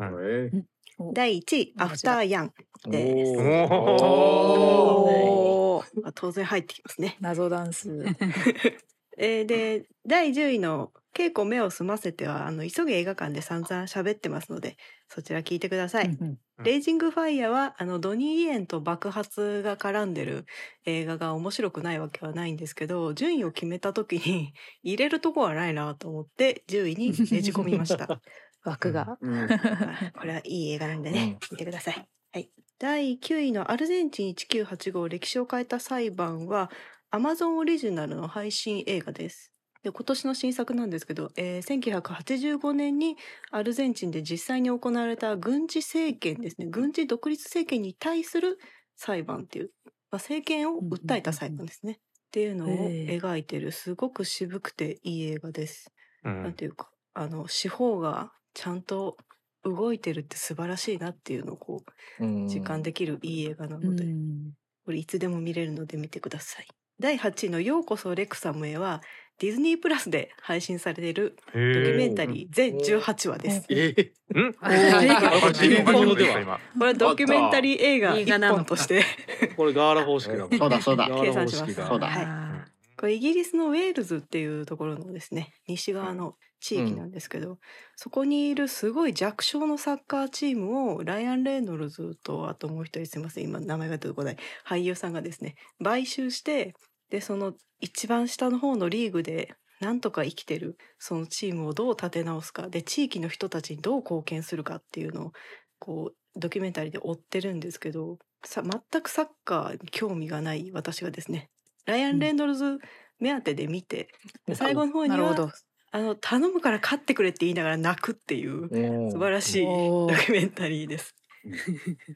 [1.12, 2.52] 第1位、アフターヤン。
[2.88, 3.32] です。
[3.40, 5.51] おー
[6.00, 7.16] まあ当然入ってきますね。
[7.20, 7.90] 謎ダンス
[9.18, 14.78] えーで、第10位の稽古目を澄ませては、あの、急げ映画館で散々喋ってますので、
[15.08, 16.06] そちら聞いてください。
[16.06, 20.46] うんレイジングファイヤーはあのドニー・イエンと爆発が絡んでる
[20.84, 24.52] 映画が面白くないわけはないんですけど順位を決めた時に
[24.82, 28.20] 入れるとこはないなと思って10位にねじ込みました。
[28.64, 32.08] 枠がはいこれはいい映画なんでね、見てください。
[32.32, 32.48] はい、
[32.82, 36.68] 第9位のアルゼンチン1985歴史を変えた裁判は
[37.12, 39.52] Amazon オリジナルの配信映画です。
[39.84, 43.16] で今年の新作なんですけど、えー1985年に
[43.52, 48.58] アルゼンチンで実際に行われた軍事政権ですね軍事独立政権に対する
[48.96, 51.92] 裁判っていう、まあ、政権を訴えた裁判ですね。
[51.92, 51.96] っ
[52.32, 55.92] ていうのを描いてるすごく渋くていい映画です。
[56.24, 56.42] うん。
[56.42, 59.16] なんていうかあの司法がちゃんと
[59.64, 61.82] 動いてるって素晴らしいなっていうのをこ
[62.20, 64.52] う実感できるいい映画なので、うん。
[64.84, 66.66] これいつでも見れるので見てください。
[66.98, 69.02] 第8位の「ようこそレクサムへ」は
[69.38, 72.46] ディズニープラスで配信されているドドキュメンタリー。
[72.50, 73.66] 全18話です。
[73.70, 74.12] ええ。
[74.34, 74.48] うん？
[74.48, 79.02] おー人気者では今これドキュメンタリー映画1映画なのか本として。
[79.56, 80.58] これガーラ方式だもん。
[80.58, 81.08] そうだそうだ。
[81.08, 81.74] ガーラ方式計算します。
[81.80, 81.88] が。
[81.88, 82.61] そうだはいあ
[83.02, 87.58] これイギリスのウェールズっていうところのですね西側の地域なんですけど、
[87.96, 96.76] そこにいるすごい弱小のサッカーチームをライアン・レイノルズとあともう一人すいません今名前が出てこない俳優さんがですね買収して
[97.10, 105.32] でその一番下の方のリーグでなんとか生きてるそのチームをどう立て直すかで地域の人たちにどう貢献するかっていうのを
[105.80, 111.50] こうドキュメンタリーで追ってるんですけどさ全くサッカーに興味がない私がですね
[111.86, 112.78] ライアン・レイノルズ
[113.18, 114.08] 目当てで見て、
[114.46, 115.52] で最後の方には
[115.94, 118.68] あの頼むから勝ってくれって言いながら泣くっていう
[119.10, 121.14] 素晴らしいドキュメンタリーです。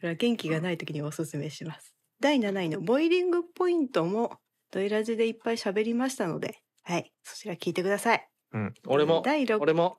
[0.02, 1.94] 元気がない時におすすめします。
[2.20, 4.38] 第7位のボイリングポイントも
[4.72, 8.28] ドイラジでいっぱい喋りましたので、はい、そちら聞いてください。
[8.52, 8.74] うん。
[8.86, 9.22] 俺も。
[9.24, 9.98] 第 6, 俺も。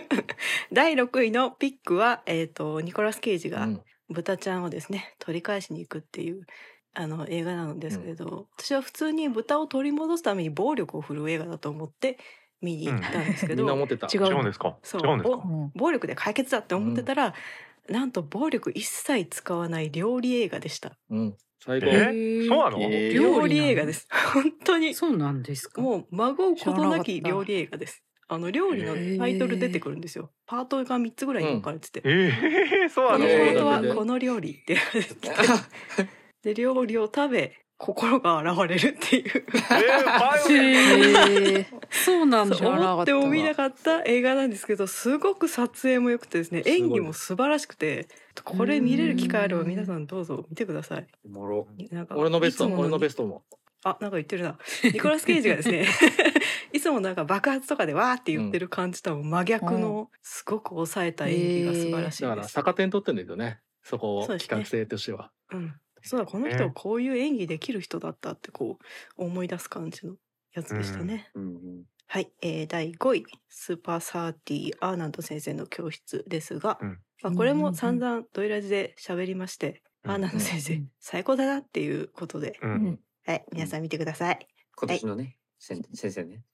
[0.72, 6.42] 第6位のピックは、えっ、と、ニコラス・ケイジがうん豚ちゃんをですね、取り返しに行くっていう、
[6.94, 12.18] あの、映画なんですけれど、私は普通に豚を取り戻すために暴力を振るう映画だと思って
[12.62, 14.06] 見に行ったんですけ みんなど、思ってた。
[14.12, 14.76] 違う違うんですか？
[14.82, 15.42] そう違うんですか？
[15.44, 17.34] うん暴力で解決だって思ってたら、
[17.88, 20.96] なんと暴力一切使わない料理映画でした。
[21.10, 21.36] うん。
[21.64, 21.86] 最高。
[21.88, 21.90] え？
[22.10, 22.78] ーそうなの？
[22.80, 24.06] えー料理映画です。
[24.32, 24.94] 本当に。
[24.94, 25.82] そうなんですか？
[25.82, 28.02] もう孫うことなき料理映画です。
[28.26, 30.30] あの料理のタイトル出てくるんですよ。
[30.46, 32.00] パートが3つぐらいに分かれてて。
[32.04, 32.32] え
[32.86, 33.18] えそうこの？
[33.18, 33.28] パなの。
[33.28, 34.78] えートはこの料理って
[36.44, 39.30] で料理を食べ心が現れるっていう
[41.90, 42.56] そうなんだ。
[42.56, 48.08] 思っても見なかった映画なんですけどすごく撮影も良くてですね演技も素晴らしくて
[48.44, 51.06] これ見れる機会あれば皆さんどうぞ見てください。
[51.26, 51.68] おもろ。
[51.90, 53.44] なんか俺のベスト、俺のベストも。
[53.86, 55.86] あなんか言ってるなニコラス・ケイジがですね
[56.72, 62.48] いつもなんか爆発とかでわーって言ってる感じとは真逆のすごく抑えた演技が素晴らしいだから。
[62.48, 63.60] 逆点取ってんだけどね。
[63.82, 65.30] そこを企画性としては。
[65.52, 68.78] うん、そうだこの人こういう演技できる人だったってこ
[69.16, 70.16] う思い出す感じの
[70.54, 71.30] やつでしたね。
[71.34, 76.98] うんはい、えー、第5位スーパーサーティーアーナンド先生の教室ですが、うん。
[77.22, 84.46] まあ、これも散々ドイラジで喋りまして、うんアーナンド先生、うん最高だなっていうことで、はい、皆さん見てください。
[84.76, 86.44] 今年のね、先先生ね。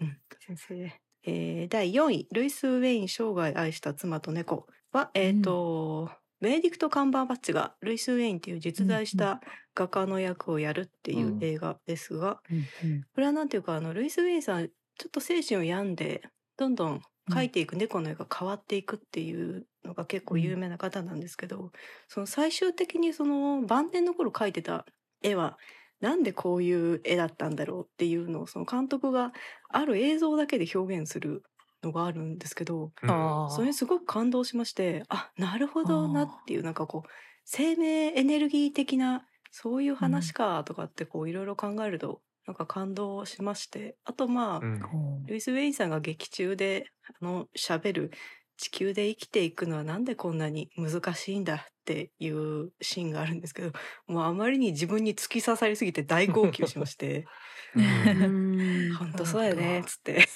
[0.00, 0.92] うん、先生。
[1.22, 9.40] えー、第4位ルイス・ウェイン生涯愛した妻と猫はえっ、と、ベネディクト・カンバーバッチがルイス・ウェインっていう実在した
[9.74, 14.72] 画家の役をやるっていう映画ですが、うんこれはなんていうかあのルイス・ウェインさんちょ
[15.08, 16.22] っと精神を病んで
[16.56, 21.72] どんどん描いていく猫の絵が変わっていくっていうのが結構有名な方なんですけど、
[22.08, 24.86] その最終的にその晩年の頃描いてた
[25.22, 25.58] 絵は
[26.00, 29.32] なんでこういう絵だったんだろうっていうのをその監督が
[29.68, 31.42] ある映像だけで表現する
[31.86, 33.10] のがあるんですけど、うん。
[33.10, 37.08] あそれにすごく感動しましてあなるほどなっていうなんかこう
[37.44, 43.96] 生命エネルギー的なそういう話かとかってこういろいろ考えるとなんか感動しまして。
[44.04, 45.24] あとまあ、うん。
[45.26, 46.86] ルイス・ウェインさんが劇中で
[47.20, 48.10] あの喋る
[48.56, 53.72] 地球で生きていくのはなんでこんなに難しいんだっていうシーンがあるんですけど
[54.06, 57.26] もうあまりに自分に突き刺さりすぎて大号泣しまして
[57.74, 60.26] うん 本当そうやねっつって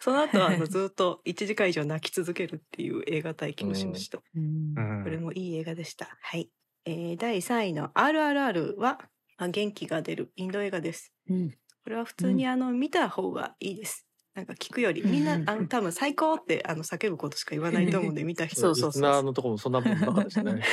[0.00, 4.18] その後はあのずっと1時間以上泣き続けるっていう映画体験をしました。
[4.18, 6.16] これもいい映画でした。
[6.20, 6.50] はい。
[6.84, 8.98] えー第3位の RRR は、
[9.38, 11.12] まあ、元気が出るインド映画です。
[11.28, 11.50] うん
[11.84, 14.05] これは普通にあの見た方がいいです。
[14.36, 20.62] なんか聞くよりみんなあの多分最高ってあの叫ぶことしか言わないと思うんで 見た人そうそうそうのところもそんなもんなかったですね。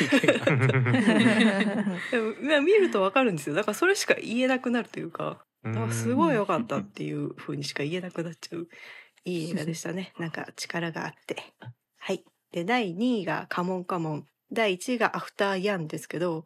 [2.11, 3.55] でもまあ見るとわかるんですよ。
[3.55, 8.67] だからそれしか言えなくなるというか、だからすごい良かったっていう風にしか言えなくなっちゃう
[9.23, 10.11] いい映画でしたね。
[10.19, 11.37] なんか力があって。
[11.99, 12.25] はい。
[12.51, 16.43] で第2位がカモンカモン、第1位がアフターヤンですけど、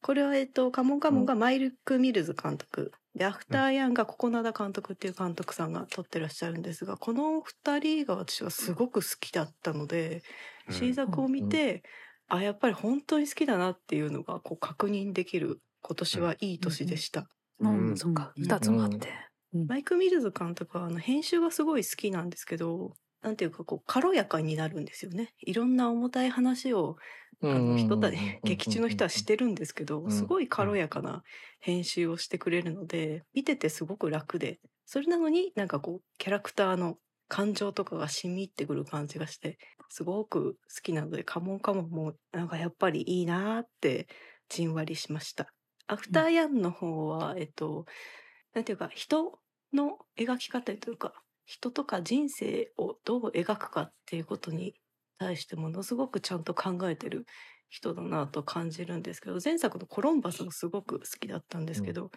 [0.00, 10.22] これはえっとカモンカモンがマイルク・ミルズ監督でアフターヤンがココナダ監督っていう監督さんが撮ってらっしゃるんですがこの2人が私はすごく好きだったので、
[10.70, 11.82] 新作を見て、
[12.28, 17.28] あやっぱり本当に好きだなっていうのがこう確認できる今年はいい年でした。
[17.60, 19.08] うん、そっか、二つもあって。
[19.52, 26.96] マイク・ミルズ監督はあの編集がすごい好きなんですけどなんていうかこう軽やかになるんですよねいろんな重たい話を
[27.42, 31.22] あの人たち劇中の人はしてるんですけどんすごい軽やかな
[31.60, 36.96] 編集をしてくれるので見ててすごく楽でそれなのになんかこうキャラクターの
[37.28, 44.06] 感情とかが染み入ってくる感じがしてすごく好きなのでカモンカモンもなんかやっぱりいいなーって
[44.48, 45.52] じんわりしました。
[45.88, 47.84] アフターヤンの方は、えっと
[48.54, 49.38] なんていうか人
[49.72, 51.12] の描き方というか
[51.46, 54.74] 人とか人生をどう描くかっていうことに
[55.18, 57.24] 対してものすごくちゃんと考えてる
[57.68, 62.10] 人だなと感じるんですけど前作の「コロンバス」もすごく好きだったんですけど、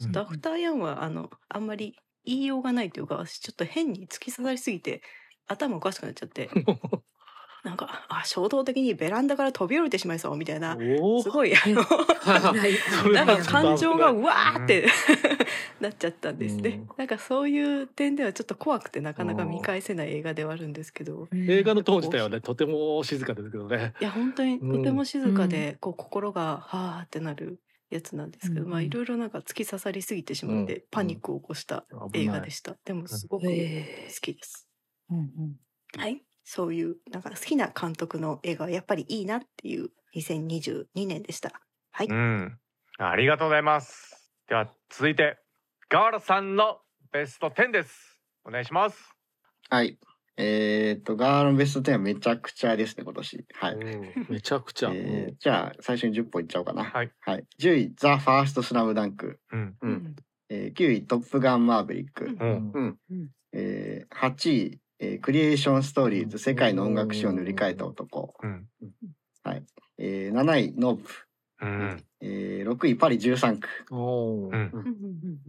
[0.00, 5.02] ちょっとアフターヤンはあのあんまり言いようがないというか私ちょっと変に突き刺さりすぎて
[5.46, 6.50] 頭おかしくなっちゃって
[7.64, 11.82] なんかあ衝動的にベランダから飛び降りてしまいそうみたいな おすごいあの
[13.12, 14.88] なんか感情がうわーって
[15.82, 16.92] なっちゃったんですね、うん。
[16.96, 21.28] なんかそういう点ではちょっと怖くてなかなか見返せない映画ではあるんですけど。
[21.48, 23.94] 映画の当時ではねとても静かですけどね。
[24.00, 24.70] いや本当にうん。
[24.70, 28.70] とても静かで、こう心がはーってなるやつなんですけど、うん。
[28.70, 31.02] まあいろいろなんか突き刺さりすぎてしまって、うん。
[31.02, 34.68] パニックを起こした映画でした、でもすごく好えきです、
[35.10, 35.18] うん。
[35.18, 35.56] うん。
[35.98, 36.24] はい。
[36.44, 41.62] そういうなんか好きな監督の映画はやっぱりいいなっていう2022年でした。
[41.92, 42.58] はい、うん、
[42.98, 44.32] ありがとうございます。
[44.48, 45.41] では続いて
[45.92, 46.78] ガーラさんの
[47.12, 48.18] ベスト10です。
[48.46, 48.96] お願いします。
[49.68, 49.98] はい。
[50.38, 53.44] えっ、と、ガールのベスト10はめちゃくちゃですね、今年。
[53.52, 53.76] はい。
[54.30, 54.90] めちゃくちゃ。
[54.90, 56.84] えーじゃあ、最初に10本いっちゃおうかな。
[56.84, 57.10] はい。
[57.20, 57.44] はい。
[57.60, 59.38] 10位、ザ・ファースト・スラムダンク。
[59.52, 60.16] うん、うん。
[60.48, 62.24] えー9位、トップガン・マーヴェリック。
[62.24, 62.98] うん、うん。
[63.10, 68.32] うんえー8位、えークリエーション・ストーリーズ、世界の音楽史を塗り替えた男。
[68.42, 68.66] うん、
[69.98, 71.10] えー7位、ノープ。
[71.60, 73.68] うん、えー6位、パリ13区。
[73.90, 74.60] うん、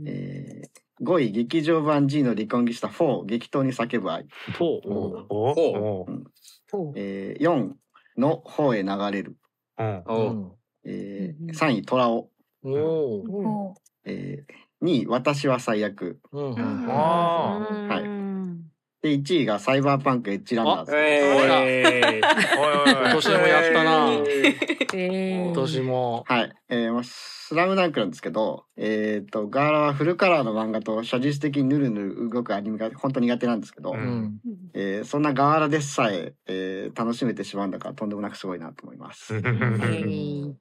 [0.07, 4.25] えー5位、劇場版 G の離婚ギスタ4、激闘に叫ぶ愛。
[4.57, 6.05] と、おおお、
[6.71, 7.71] ほうえー4、
[8.17, 9.35] の方へ流れる。
[9.79, 10.51] うん、おうん。
[10.85, 11.55] えーうんうん。
[11.55, 12.29] 3位、トラオ。
[12.63, 13.27] おー。
[13.27, 13.73] ほ
[14.05, 16.19] えー2位、私は最悪。
[16.31, 16.43] うん。
[16.51, 16.59] ううん。
[16.89, 18.03] あうんはい。
[18.03, 18.22] うん
[19.03, 20.95] で、1位がサイバーパンクエッジランナーズ。
[20.95, 24.11] えーおいおいおい今年もやったな
[24.93, 26.23] えー今年も。
[26.25, 26.53] はい。
[26.69, 34.39] えーまあ、スラムダンクなんですけど、えっ、と、ガーラはフルカラーの漫画と写実的にヌルヌル動くアニメが本当に苦手なんですけど、ううんん。
[34.73, 39.33] えーそんなガーラでさええー楽しめてしまうんだからとんでもなくすごいなと思います。
[39.33, 39.43] はい。
[39.43, 40.53] えー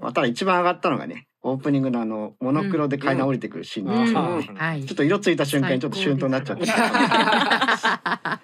[0.00, 4.08] まあ、ただ一番上がったのがね、オープニングのあの、モノクロで階段降りてくるシーンうん。
[4.08, 4.56] うん。
[4.56, 4.84] はい。
[4.84, 6.64] ちょっと色ついた瞬間にちょっとシュンとなっちゃって。
[6.72, 8.40] は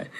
[0.00, 0.10] い。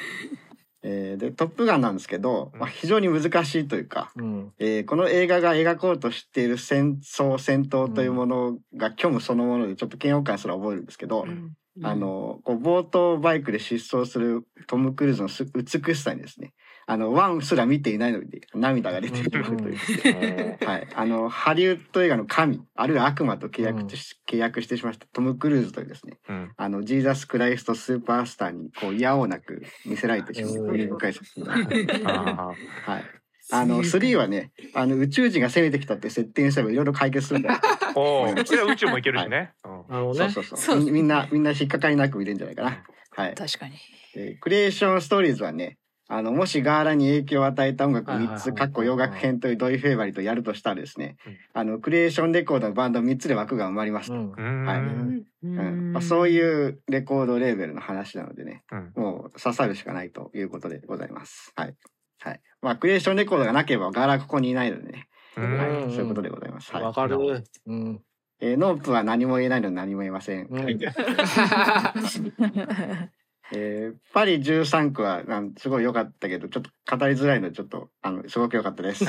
[0.83, 4.53] えーで、トップガンなんですけど、まあ、非常に難しいというか、うん。
[4.59, 11.57] えーこの映画が描こうとしている戦争、戦闘というものが虚無そのものでちょっと嫌悪感すら覚えるんですけど、うん。
[11.83, 16.53] あの、こう冒頭バイクで疾走するトム・クルーズのす美しさにですね、
[16.91, 20.59] あのワンすら見ていないので涙が出てしまうという。
[20.67, 32.55] はい、あのハリウッド映画の神あるいは悪魔と契約し、契約してしましたトム・クルーズというですねうんあのジーザス・クライスト・スーパースターにこう嫌おうなく見せられてしまうという深い作品ですあ
[32.87, 33.05] はい。
[33.53, 37.61] あの3はねあの宇宙人が攻めてきたって設定にすればいろいろ解決するんだ
[37.95, 38.45] おお。
[38.45, 39.53] それは宇宙も行けるしね。
[39.65, 42.83] うんなるほどねそうそうそうみみんなみんな引っかかりなく見れるんじゃないかな。
[43.13, 43.35] はい。
[43.37, 43.75] 確かに。
[44.17, 45.79] えークリエーションストーリーズはね、
[46.13, 54.15] あの、もしガーラに影響を与えた音楽3はいはいはいつ、かっこ洋楽編というドイフェイバリとやるとしたらですねうん、あの、クリエーションレコードのバンド3つで枠が埋まりますと。
[56.03, 61.53] そういうレコードレーベルの話なのでね、うんもう刺さるしかないということでございます。
[61.55, 61.77] はい。
[62.19, 62.41] はい。
[62.61, 65.07] まあ、クリエーションレコードがなければガーラここにいないのでね、
[65.37, 66.73] うはいそういうことでございます。
[66.73, 66.93] はいわ。
[66.93, 67.45] かる。
[67.67, 68.03] うん。
[68.41, 70.49] えーノープは何も言えないので何も言えません。
[73.53, 79.05] うんえーパリ13区はなんすごい良かったけど、ちょっと語りづらいので、ちょっと、あの、すごく良かったです。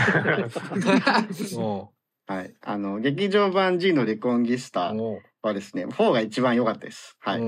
[1.60, 1.92] お
[2.28, 2.54] はい。
[2.62, 4.94] あの、劇場版 G のレコンギスタ
[5.42, 7.18] はですね、4が一番良かったです。
[7.20, 7.42] はい。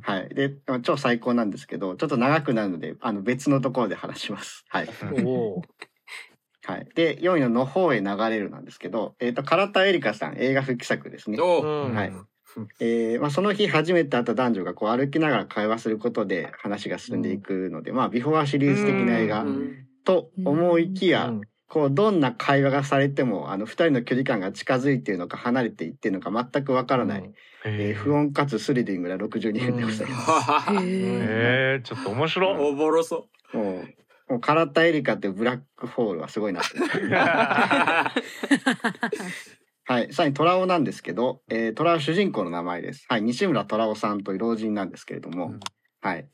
[0.00, 0.28] はい。
[0.34, 4.64] で、超最高なんですけど、ちょっと長くなるので、あの、別のところで話します。
[4.68, 4.88] はい。
[6.64, 6.88] はい。
[6.94, 11.36] で、4位のの方へ流れるなんですけど、えっ、と、唐田エリカさん、映画復帰作ですね。
[11.94, 12.12] はい
[12.80, 27.30] えーまあ、その日初めて会った男女がこう歩きながら会話することで話が進んでいくので、まあ、ビフォーシリーズ的な映画うんと思いきや、うんこうどんな会話がされてもあの2人の距離感が近づいているのか離れていっているのか全くわからない、
[27.66, 28.30] えー不音。
[28.30, 30.72] 穏かつスリリングな62分でございます。
[30.72, 30.78] へえ。
[30.80, 32.54] ええ、ちょっと面白い。
[32.70, 33.84] おもろそもう
[34.32, 36.70] もう唐田エリカっていうブラックホールはすごいなって。
[40.08, 43.04] はい、さらに虎尾なんですけど、えー、虎尾主人公の名前です。
[43.08, 45.60] はい、西村虎尾さんという老人なんですけれども、うん
[46.00, 46.28] はい。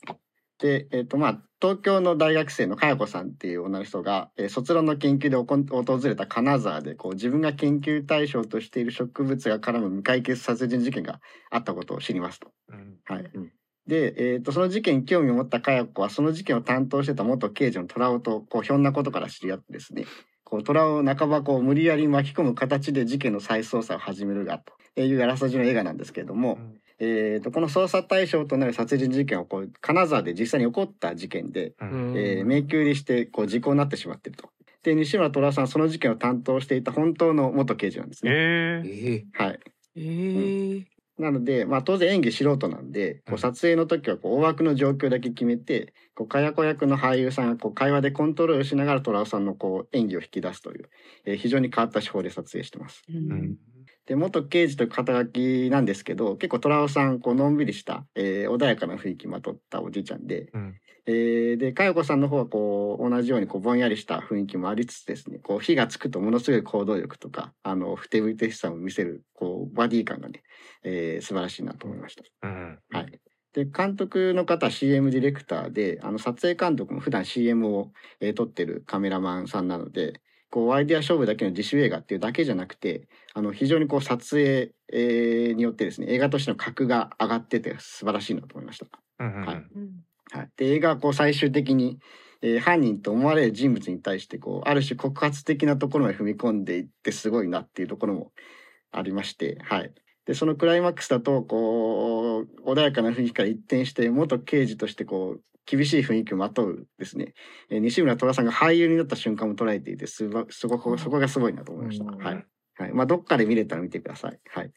[0.59, 11.19] で、えっ、とまあ東京の大学生の佳代子さんっていう女の人が、えー卒論の研究でおこん訪れた金沢でこう自分が研究対象としている植物が絡む未解決殺人事件が
[11.49, 12.51] あったことを知りますと。
[12.69, 13.51] うんはいうん
[13.87, 20.05] で、えー、とその事件に興味を持った佳代子はその事件を担当してた元刑事の虎尾とこうひょんなことから知り合ってですね
[20.45, 24.61] こう虎尾を半ばこう無理やり巻き込む形で事件の再捜査を始めるが
[24.95, 26.59] というあらすじの映画なんですけれども、
[26.99, 32.13] えー、とこの捜査対象となる殺人事件はこう金沢で実際に起こった事件で、うん。
[32.15, 34.49] えー迷宮入りしてこう時効になってしまっていると。
[34.83, 38.31] で西村虎尾さんはその事件を担当していた本当の元刑事なんですね。
[38.31, 39.23] ええ。
[39.39, 39.59] えはい。
[39.97, 50.89] ええなので、まあ、当然演技素人なんで、こう撮影の時はこう大枠の状況だけ決めて、こう、かや子役の俳優さんがこう会話でコントロールしながら虎尾さんのこう演技を引き出すという、
[51.25, 53.01] えー非常に変わった手法で撮影してます。
[53.07, 53.55] うん。
[54.05, 60.75] で、元刑事という肩書きなんですけど、結構虎尾さん、こう、のんびりした、えー穏やかな雰囲気まとったおじいちゃんで、うん
[61.07, 70.41] えーで、かよこさんの方はこう、同じようにこう、ぼんやりした雰囲気もありつつですね、こう、火がつくとものすごい行動力とか、あの、ふてぶてしさを見せる、こう、バディ感がね、
[70.83, 72.23] えー素晴らしいなと思いました。
[72.91, 73.21] うんはい。
[73.53, 88.87] で、監督の方は CM ディレクターで、あの、撮影監督も普段 CM を、えー撮ってるカメラマンさんなので、こう、アイデア勝負だけの自主映画っていうだけじゃなくて、あの、非常にこう、撮影、えーによってですね、映画としての格が上がってて素晴らしいなと思いました。
[89.43, 89.65] うんはい
[90.31, 91.99] はい、で映画はこう最終的に、
[92.41, 98.31] えー犯人と思われる人物に対してこうある種告発的なところまで踏み込んでいってすごいなっていうところも
[98.91, 99.91] ありまして、はい、
[100.25, 107.33] でそのクライマックスだとこう穏やかな雰囲気から一転して元刑事としてこう厳しい雰囲気をまとうですね、
[107.69, 112.05] えー西村虎さんが俳優になった瞬間も捉えていてすごくそこがすごいなと思いました。
[112.05, 112.17] うん。
[112.17, 112.45] はい。
[112.77, 112.93] はい。
[112.93, 114.39] まあ、どっかで見れたら見てください。
[114.49, 114.71] はい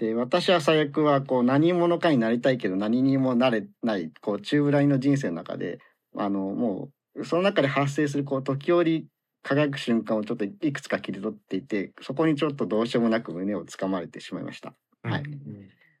[0.00, 5.78] で私は最悪はこう何者かになりたいけど何にもなれないこう中ぶらりの人生の中で
[6.16, 9.06] あのもうその中で発生するこう時折
[9.42, 14.72] 輝く瞬間をちょっといくつか切り取っていてそこにちょっとどうしようもなく胸をつかまれてしまいました。
[15.02, 15.22] はい、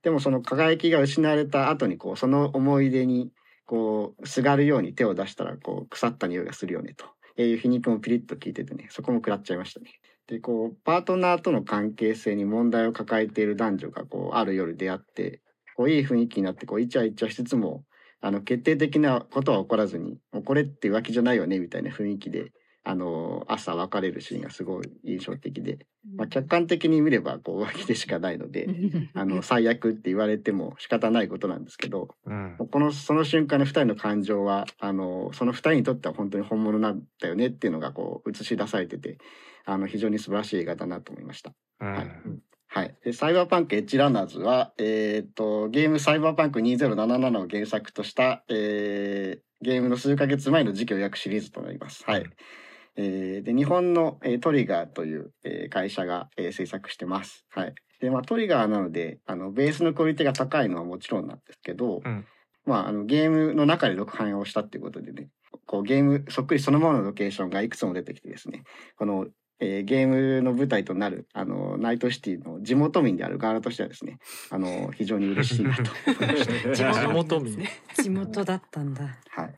[0.02, 3.30] でもその輝きが失われた後にこうその思い出に
[3.66, 9.99] こうすがるように手を出したらこう腐った匂いがするよねという皮肉もピリッと聞いててねそこも食らっちゃいましたね。
[10.30, 15.40] でこうパートナーとの関係性に問題を抱えている男女がこうある夜出会って
[15.76, 17.82] こういい雰囲気になってこうイチャイチャしつつも
[18.20, 22.52] あの決定的なことは起こらずにもうこれって浮気じゃないよねみたいな雰囲気で
[22.84, 28.68] あの朝別れるシーンがすごい印象的で、まあ、客観的に見ればこう浮気でしかないので
[29.14, 32.56] あの最悪って言われても仕方ないことなんですけどうん。
[32.70, 39.18] このその瞬間の2人の感情はあのその2人にとっては本当に本物なんだよねっていうのがこう映し出されてて
[39.64, 41.52] あの非常に素晴らしい映画だなと思いました。
[41.80, 42.10] うんはい
[42.72, 42.94] はい。
[43.04, 52.04] で、サイバーパンクエッジランナーズは、えっ、と、ゲームサイバーパンク2077を原作とした、えーゲームの数ヶ月前の時期を訳シリーズとなります。
[52.06, 52.24] はい。
[52.96, 57.44] えーで、日本の、えートリガーという、えー会社が、えー制作してます。
[57.50, 57.74] はい。
[58.00, 62.24] で、まあ、トリガーなので、あの、ベースのクオリティが高いのはもちろんなんですけど、うん
[62.64, 65.28] まあ、あの、ゲームの中で録版をしたっていうことでね、
[65.66, 68.62] こう、ゲーム、そっくりそのままのロケーションがいくつも出てきてですね、
[68.96, 69.26] この、
[69.60, 74.18] えーゲームの舞台となる、あの、ナイトシティの地元民である側としてはですね、
[74.50, 75.90] あの、非常に嬉しいなと思
[76.22, 76.74] いました。
[77.06, 77.58] 地元民。
[77.94, 79.18] 地元だったんだ。
[79.28, 79.54] はい。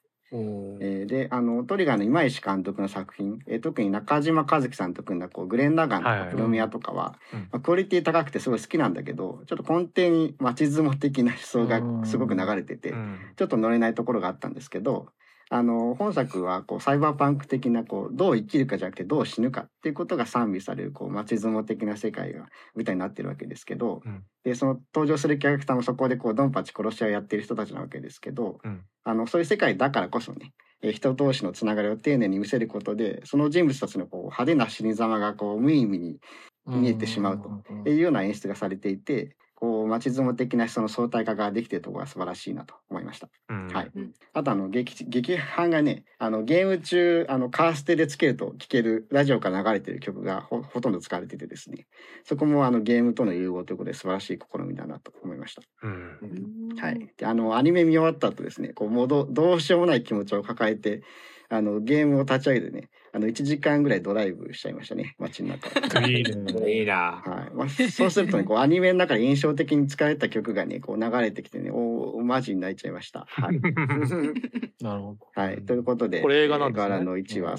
[0.80, 15.09] えーで、あの、トリガーの今石監督の作品、えー特に中島和樹さんと組んだ、こう、グレン・ラガンとはいはいかプロミアとかは、うんまあ、クオリティ高くてすごい好きなんだけど、ちょっと根底に街相撲的な思想がすごく流れてて、うんちょっと乗れないところがあったんですけど、
[15.55, 24.24] あの、本作は、こう、サイバーパンク的な、こう、どう生きるかじゃなくて、どう死ぬかっていうことが賛美される、こう、街相撲的な世界が舞台になってるわけですけど、うん。
[24.44, 28.82] で、その登場するキャラクターもそこで、こう、ドンパチ殺し合いをやってる人たちなわけですけど、うん。
[29.05, 36.18] あの、そういう世界だからこそね、えー人同士のつながりを丁寧に見せることで、その人物たちのこう派手な死に様がこう無意味に
[36.66, 37.50] 見えてしまうと
[37.90, 43.28] いうような演出がされていて、こう街相撲的なその相対化ができているところが素晴らしいなと思いました。
[43.48, 44.12] うんはいうん。
[44.32, 51.86] あとあの劇劇版がね、あのゲーム中あのカーステでつけると聴けるラジオから流れてる曲がほほとんど使われててですね、
[52.24, 55.62] そこもあのゲームとの融合ということで素晴らしい試みだなと思いました。
[55.84, 57.08] うんはい。
[57.16, 61.04] で、あの、アニメ見終わった後ですね、こう、もうどどうしようもない気持ちを抱えて、
[61.50, 66.02] あの、ゲームを立ち上げてね、あの、1時間ぐらいドライブしちゃいましたね、街の中を。
[66.02, 66.72] いいね。
[66.80, 67.22] いいな。
[67.24, 67.54] はい。
[67.54, 73.26] まあ、そうするとね、こう、アニメの中で印象的に使われた曲がね、こう、流れてきてね、おーマジに泣いちゃいました。
[73.28, 73.60] はい。
[74.80, 75.18] なるほど。
[75.34, 75.62] はい。
[75.62, 77.56] ということで、これ映画なんですね柄の1は、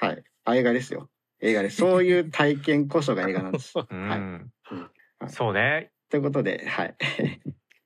[0.00, 0.22] はい。
[0.44, 1.08] あ、映画ですよ。
[1.40, 1.76] 映画です。
[1.76, 3.72] そういう体験こそが映画なんです。
[3.78, 3.86] うは
[4.16, 4.18] い。
[4.18, 5.90] んはいそうね。
[6.10, 6.94] ということで、はい。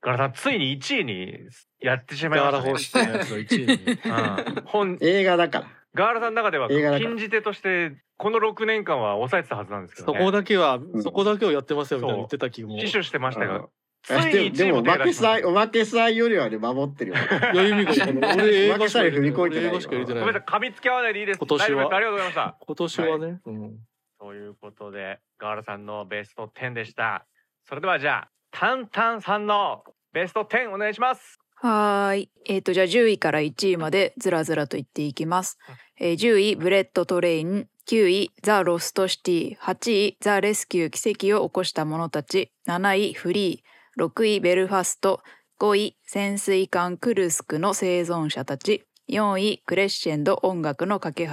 [0.01, 1.33] ガラさんついに1位に
[1.79, 2.71] やってしまいましたね。
[2.71, 4.57] 方式のやつを1位に。
[4.57, 5.67] うん本映画だから。
[5.95, 10.23] ガーラさんの中では禁じ手としてこの6年間は抑えてたはずなんですけどそね。
[10.23, 12.79] こだけは、んそこだけをやってますよみたいな言ってた気も。
[12.79, 13.67] 死守してましたがあ、
[14.03, 17.17] ついに1位ででも、も手おまけさい、出しましたおまけさいよりはね、守ってるよ。
[17.53, 18.37] いや、意味が分かんない。
[18.39, 19.63] 俺映画しか入れてない。
[19.65, 21.37] 映画しか入れてないごめんなさい、噛みつき合わないでいいです。
[21.39, 22.57] 今年はありがとうございました。
[22.59, 23.39] 今年はね。
[23.45, 23.77] うん
[24.17, 27.27] ということで、ガーラさんのベスト10でした。
[27.67, 29.83] それではじゃあ、タンタンさんの
[30.13, 31.37] ベスト10お願いします。
[31.55, 32.29] はーい。
[32.45, 35.57] えっ、と、じゃあ10位から1位までずらずらと言っていきます。
[35.97, 37.67] えー10位、ブレットトレイン。
[37.87, 39.57] 9位、ザ・ロストシティ。
[39.57, 42.51] 8位、ザ・レスキュー奇跡を起こした者たち。
[42.67, 44.03] 7位、フリー。
[44.03, 45.21] 6位、ベルファスト。
[45.59, 48.83] 5位、潜水艦クルスクの生存者たち。
[49.07, 51.31] 4位、クレッシェンド音楽の架け橋。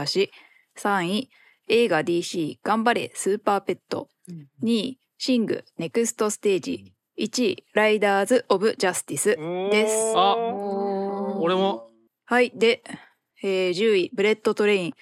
[0.79, 1.31] 3位、
[1.69, 4.09] 映画 DC 頑張れスーパーペット。
[4.63, 6.93] 2位、シングネクストステージ。
[7.19, 9.37] 1位、ライダーズ・オブ・ジャスティス。
[9.73, 10.37] ですあ
[11.41, 11.89] 俺も。
[12.27, 12.53] はい。
[12.55, 12.85] で、
[13.43, 14.95] えー10位、ブレットトレイン。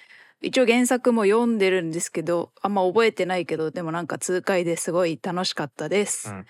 [0.43, 6.31] 一応原作も読んでるんですけど、あんま覚えてないけど、でもなんか痛快ですごい楽しかったです。
[6.31, 6.47] うん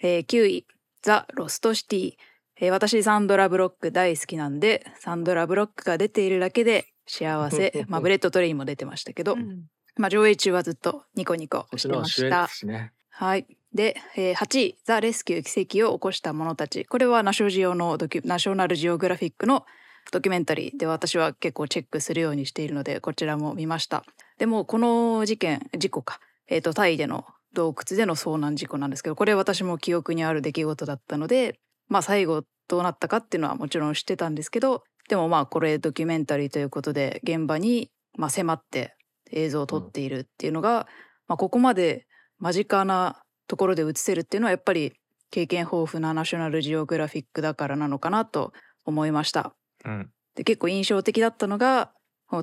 [0.00, 0.66] えー9位、
[1.02, 2.12] ザ・ロストシティ。
[2.60, 7.72] えー私、サンドラ・ブロック大好きなんで、サンドラ・ブロックが出ているだけで幸せ。
[7.88, 9.64] まあ、ブレットトレインも出てましたけど、うん
[9.96, 12.48] まあ、上映中はずっとニコニコしてました。
[12.66, 12.92] ね。
[13.10, 13.46] はい。
[13.74, 16.84] で、えー8位、ザ・レスキュー奇跡を起こした者たち。
[16.84, 19.66] これはナショジオのドキュナショナルジオグラフィックの
[20.10, 24.04] ドキュメンタリーで私は結構チェックするようにしているので、こちらも見ました。
[24.38, 26.20] でも、この事件、事故か。
[26.48, 27.24] えっ、と、タイでの
[27.54, 38.96] 洞窟での遭難事故なんですけど、これ私も記憶にある出来事だったので、まあ最後どうなったかっていうのはもちろん知ってたんですけど、でもまあこれドキュメンタリーということで現場にまあ迫って
[39.30, 40.86] 映像を撮っているっていうのが、
[41.28, 42.06] まあここまで
[42.38, 44.94] 間近なところで映せるっていうのはやっぱり
[45.30, 48.52] 経験豊富なナショナルジオグラフィックだからなのかなと
[48.84, 49.54] 思いました。
[49.84, 50.10] うん。
[50.34, 51.92] で結構印象的だったのが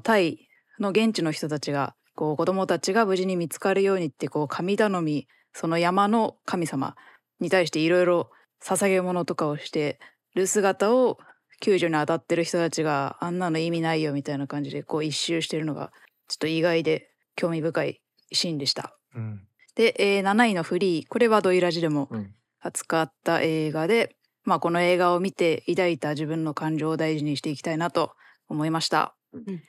[0.04, 0.48] タイ
[0.80, 6.96] の現地の人たちがこう子供たちが無事に見つかるようにってこう神頼みその山の神様
[7.40, 8.30] に対していろいろ
[8.64, 10.00] 捧げ物とかをして
[10.36, 11.18] る姿を
[11.62, 15.92] 救助に当たってる人たちがあんなの意味ないよみたいな感じでこう一周してるのが
[16.28, 18.96] ちょっと意外で興味深いシーンでした。
[19.16, 19.42] うん。
[19.76, 28.14] で、えー7位のフリーこれはドイラジでもうん扱った映画で、まあ、この映画を見て抱いた自分の感情を大事にしていきたいなと
[28.48, 29.16] 思いました。
[29.34, 29.62] うん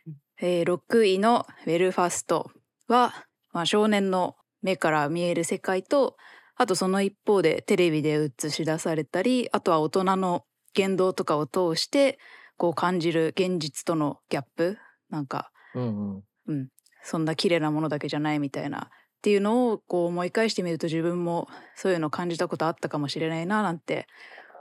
[0.43, 2.51] えー6位の「ベルファスト
[2.89, 6.17] は」まあ、少年の目から見える世界と
[6.57, 12.19] あとその一方でテレビで映し出されたりあとは大人の言動とかを通して
[12.57, 14.79] こう感じる現実とのギャップ
[15.11, 16.69] なんかうんうん。
[17.03, 18.89] そんな綺麗なものだけじゃないみたいなっ
[19.23, 24.07] ていうのをこう思い返してみると自分もそういうの感じたことあったかもしれないななんて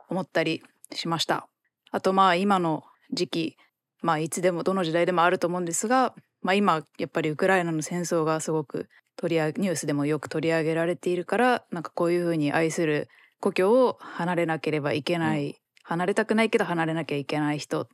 [0.09, 1.47] 思ったりしました。
[1.91, 3.57] あとまあ今の時期
[4.01, 8.87] まあいつでもどの時代でもあると思うんですが、まあ、今やっぱりウクライナの戦争がすごく
[9.17, 13.09] 取り上げニュースでもよく取り上げられているからなんかこういうふうに愛する
[13.41, 17.87] 故郷を離れなければいけない、離れたくないけど離れなきゃいけない人っ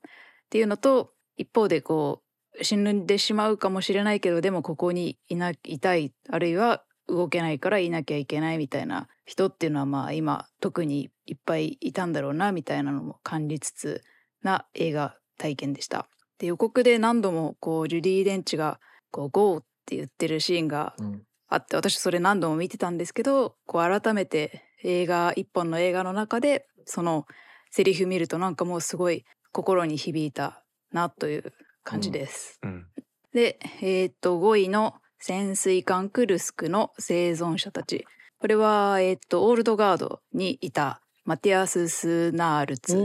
[0.50, 2.22] ていうのと一方でこ
[2.60, 14.04] う死んでしまうかもしれないけどでもここにいないたいあるいは動けないからいなきゃいけないみたいな人っていうのはまあ今特にいっぱいいたんだろうなみたいなのも感じつつ
[14.44, 16.08] な映画体験でした。
[16.38, 18.80] で予告で何度もこうジュディ・デンチが
[19.12, 27.28] こう「GO」って言ってるシーンがうんあって私それ何度も見てたんですけどこう改めて映画一本の映画の中でその
[27.70, 31.54] セリフ見るとなんかもうすごい心に響いたなという
[31.84, 32.60] 感じです。
[32.64, 32.88] うん
[33.32, 38.06] で、えーっと5位の潜水艦クルスクの生存者たち。
[38.40, 42.96] これは、えーっとオールドガードにいたマティアス・スナールツ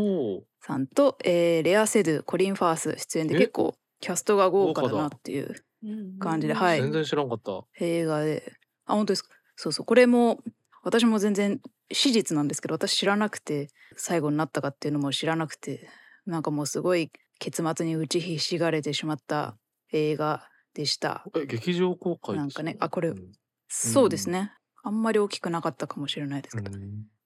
[0.61, 3.39] さんと、えーレア・セドゥコリン・ファース出演でえ？
[3.39, 5.55] 結構キャストが豪華だ豪華だなっていう
[6.19, 6.83] 感じではい。
[6.83, 7.63] 全然知らんかった。
[7.81, 8.53] 映画で。
[8.87, 9.23] あ本当です。
[9.23, 9.87] かそうそう。
[9.87, 10.43] これも
[10.83, 11.61] 私も全然
[11.93, 15.89] 史実なんですけど私知らなくて最後になったかっていうのも知らなくて
[16.27, 19.57] なんかもうすごい結末に打ちひしがれてしまった
[19.93, 20.47] 映画
[20.81, 21.25] でした。
[21.37, 23.33] え劇場公開なんかねあこれうん。
[23.69, 24.53] そうですね。
[24.83, 26.71] あんまり大きくなかったかもしれないですけど、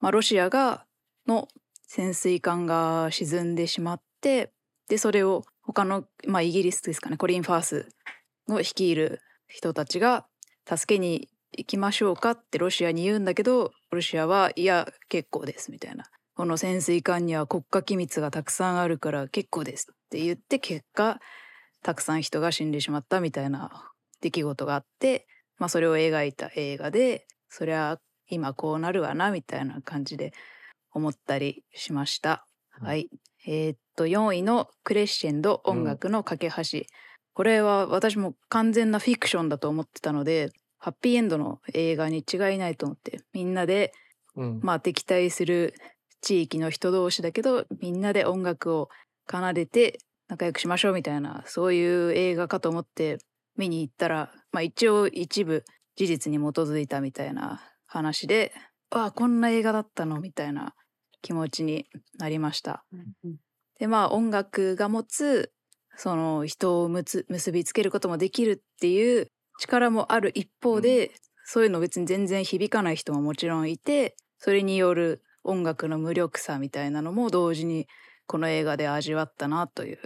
[0.00, 0.84] まあ、ロシアが
[1.26, 1.48] の
[1.86, 4.52] 潜水艦が沈んでしまって
[4.88, 7.88] でそれを他の、まあ、イギリスですかねコリン・ファース
[8.48, 10.26] の率いる人たちが
[10.68, 16.04] 助けに行きましょうかってロシアに言うんだけどロシアはいや結構ですみたいな。
[16.36, 21.20] この潜水艦には国家機密がたくさんあるから結構ですって言って結果
[21.84, 25.26] たくさん人が死んでしまったみたいな出来事があって、
[25.58, 30.32] まあ、それを描いた映画でそりゃ今こうなるわなみたいな感じで
[30.92, 32.46] 思ったりしました。
[32.80, 33.08] うんはい。
[33.46, 36.80] えーっと4位のクレッシェンド音楽の架け橋、
[37.34, 43.92] これは私も完全なフィクションだと思ってたのでハッピーエンドの映画に違いないと思ってみんなで
[44.36, 45.74] うんまあ敵対する
[46.20, 48.88] 地域の人同士だけどみんなで音楽を
[49.30, 49.98] 奏でて
[50.34, 53.18] 仲良くしましょうみたいなそういう映画かと思って
[53.56, 55.62] 見に行ったら、まあ、一応一部
[55.94, 58.52] 事実に基づいたみたいな話で
[58.90, 60.20] ああこんな映画だったの？
[60.20, 60.74] みたいな
[61.22, 61.86] 気持ちに
[62.18, 62.84] なりました。
[63.78, 65.52] でまあ音楽が持つ
[65.96, 69.28] その人をむつ結びつけることもできるっていう
[69.60, 71.12] 力もある一方で、
[71.44, 77.86] そういうの別に全然響かない人ももちろんいてそれによる音楽の無力さみたいなのも同時に
[78.26, 79.98] この映画で味わったなという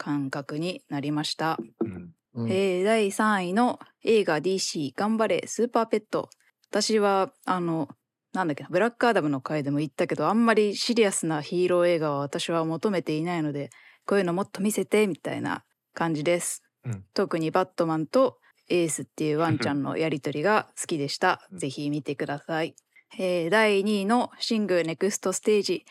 [0.00, 1.58] 感覚になりました。
[1.80, 2.14] うん。
[2.34, 2.50] うん。
[2.50, 6.30] えー第3位の映画 DC 頑張れスーパーペット。
[6.70, 7.88] 私はあの
[8.32, 13.68] なんだっけなブラックアダムの回でも言ったけどあんまりシリアスなヒーロー映画は私は求めていないので
[14.06, 17.04] こういうのもっと見せてみたいな感じです、うん。
[17.12, 18.38] 特にバットマンと
[18.70, 21.46] エースっていうワンちゃんのやりとりが好きでした。
[21.52, 21.58] うん。
[21.58, 22.74] ぜひ見てください、
[23.18, 25.84] えー第2位のシングネクストステージ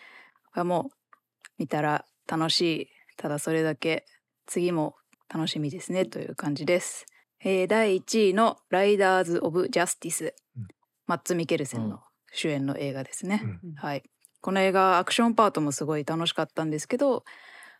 [0.54, 0.96] はもう
[1.60, 2.88] 見たら楽しい
[3.20, 4.06] ただそれだけ
[4.46, 4.96] 次も
[5.28, 7.06] 楽しみですねという感じです。
[7.42, 10.68] えー第1位の「ライダーズ・オブ・ジャスティス」うん。
[11.06, 11.90] マッツ・ミケルセンうん。
[11.90, 12.00] の
[12.32, 13.42] 主演の映画ですね。
[13.44, 13.74] うん。
[13.76, 14.04] はい、
[14.40, 17.26] この映画アクションパートもすごい楽しかったんですけど、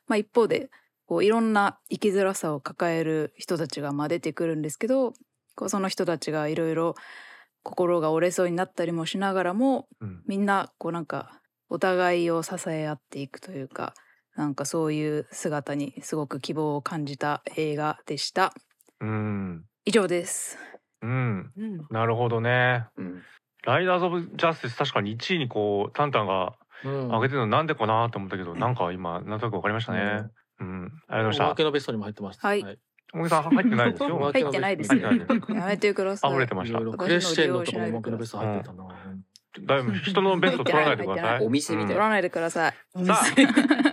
[0.08, 0.70] まあ、一方で
[1.06, 5.14] こういろんな生きづらさを抱える人たちがまあ出てくるんですけど
[5.56, 6.96] こうその人たちがいろいろ
[7.64, 10.24] 心が折れそうになったりもしながらもうん。
[10.28, 13.94] みんなこうなんかお互いを支え合っていくというか
[14.40, 18.54] なんかそういう姿にすごく希望を感じた映画でした。
[19.02, 19.66] うん。
[19.84, 20.58] 以上です。
[21.02, 21.52] うん。
[21.58, 21.86] うん。
[21.90, 22.86] なるほどね。
[22.96, 23.22] うん。
[23.66, 26.54] ライダーズ・オブ・ジャスティス確かに1位にこうタンタンが
[26.86, 27.08] うん。
[27.10, 30.24] 上げてるのなんでかなと思ったけど、なんか今なんとなくわかりましたね。
[30.62, 32.40] うん、ありがとうございまおまけのベストにも入ってます。
[32.42, 32.62] はい。
[32.62, 32.72] した。
[33.12, 34.20] 小木さん入ってないですよ。
[34.20, 34.88] 入ってないです。
[34.88, 35.54] 入ってないです。
[35.54, 36.32] やめてください。
[36.32, 36.80] あふれてました。
[36.80, 36.98] いろいろ。
[36.98, 38.88] クレッシェンドとかもおまけのベスト入ってたな。
[39.66, 41.46] だいぶ人のベスト取らないでください。
[41.46, 41.94] お店みたいな。
[41.94, 43.06] 取らないでください。
[43.06, 43.26] さあ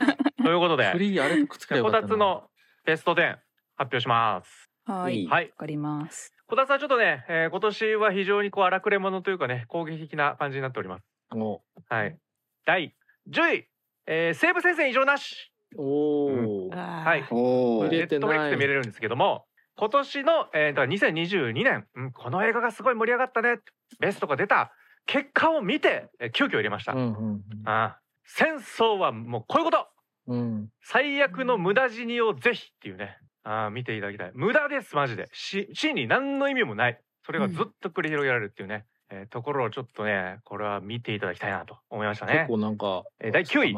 [0.46, 2.44] ということでフ、リーあれとくっつければこたつの
[2.84, 3.40] ベスト10発
[3.78, 4.70] 表します。
[4.84, 5.50] はいはいわ。
[5.58, 11.04] かりますこたつはちょっとね、えー今年は非常にこう荒くれ者というかね、攻撃的な感じになっております。
[11.32, 12.16] おはい。
[12.64, 12.94] 第
[13.28, 13.68] 10位、
[14.06, 15.52] えー西武戦線異常なし。
[15.76, 16.76] おー。
[16.76, 17.26] はい。
[17.32, 23.58] おお入れてないネットフリックスで見れるんですけども今年の、えー、だから2022年、うん、この映画がすごい盛り上がったね
[23.98, 24.72] ベストが出た
[25.06, 29.86] 結果を見て、えー急遽入れました、うんうんあー戦争はもうこういうこと
[30.26, 30.68] うん。
[30.82, 33.18] 最悪の無駄死にをぜひっていうね。
[33.44, 34.30] あー見ていただきたい。
[34.34, 35.28] 無駄ですマジで。
[35.32, 37.00] し真に何の意味もない。
[37.24, 43.76] それがずっと繰り広げられるっていうね、えーところをちょっとねこれは見ていただきたいなと思いました結ね構なんか、えー第九位。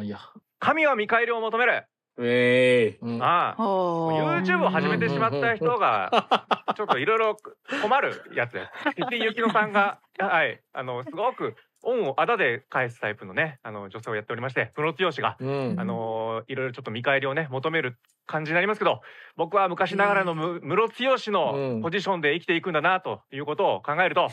[0.58, 1.84] 神は見返りを求める。
[2.20, 3.22] ええうん。
[3.22, 7.36] ああ YouTube を始めてしまった人が ちょっといろいろ
[7.82, 8.52] 困るやつ。
[8.54, 8.70] です。
[9.10, 10.60] 石井ゆきのさんがはい。
[10.72, 11.54] あのすごく
[11.84, 15.76] 恩をあだで返すタイプのねあの女性をやっておりましてプロティオ氏がうん。
[15.78, 19.00] あのいろいろちょっと見返りをね求める感じになりますけど
[19.36, 24.28] 僕は昔ながらのむムロツヨシのポジションで生きていくんだなということを考えると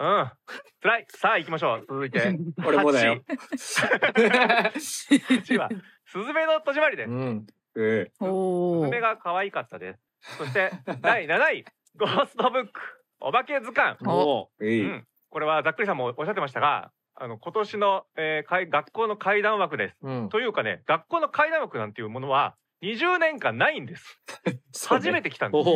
[0.00, 0.30] うん。
[0.80, 1.06] 辛い。
[1.08, 1.84] さあ行きましょう。
[1.88, 2.38] 続いて。
[2.64, 3.20] 俺もだよ。
[3.50, 5.68] 8位は
[6.04, 7.06] スズメの戸締まりで。
[7.06, 7.14] すう。
[7.14, 7.46] ん。
[7.76, 8.84] えおー。
[8.84, 10.00] 娘が可愛かったです。
[10.38, 10.70] そして
[11.00, 11.64] 第7位、
[11.96, 12.70] ゴーストブック、
[13.20, 13.96] お化け図鑑。
[14.06, 19.96] おうん、これはざっくりさんもおっしゃってましたが、あの今年の、えーかい学校の怪談枠です。
[20.02, 24.20] うんというかね、学校の怪談枠なんていうものは20年間ないんです。
[24.88, 25.28] 初めて。
[25.28, 25.68] て来たんです。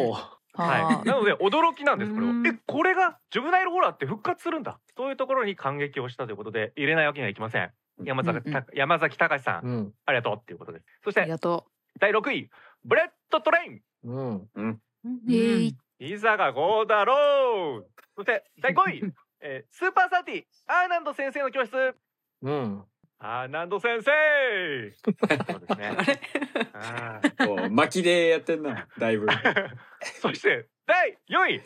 [0.54, 2.48] はい、なので驚きなんですこれうんは。
[2.50, 4.78] えこれがジュブナイルホラーって復活するんだ。
[4.96, 7.72] そういうところに感激をしたということで入れないわけにはいきません。
[8.04, 10.86] 山崎,、うんうん山崎隆さん、うんありがとうっていうことです。
[11.04, 11.66] そしてありがと
[11.98, 12.50] 第6位、
[12.84, 13.80] ブレットトレイン。
[14.04, 14.80] うんう。
[15.28, 19.12] えーいざがゴーだろうそして第5位、
[19.42, 21.94] えースーパーサーティアーナンド先生の教室。
[22.42, 22.84] うん。
[23.18, 24.10] アーナンド先生。
[25.04, 25.96] そうですね。
[26.74, 27.46] あー。
[27.46, 29.26] こう巻きでやってんな、だいぶ。
[30.20, 31.60] そして第4位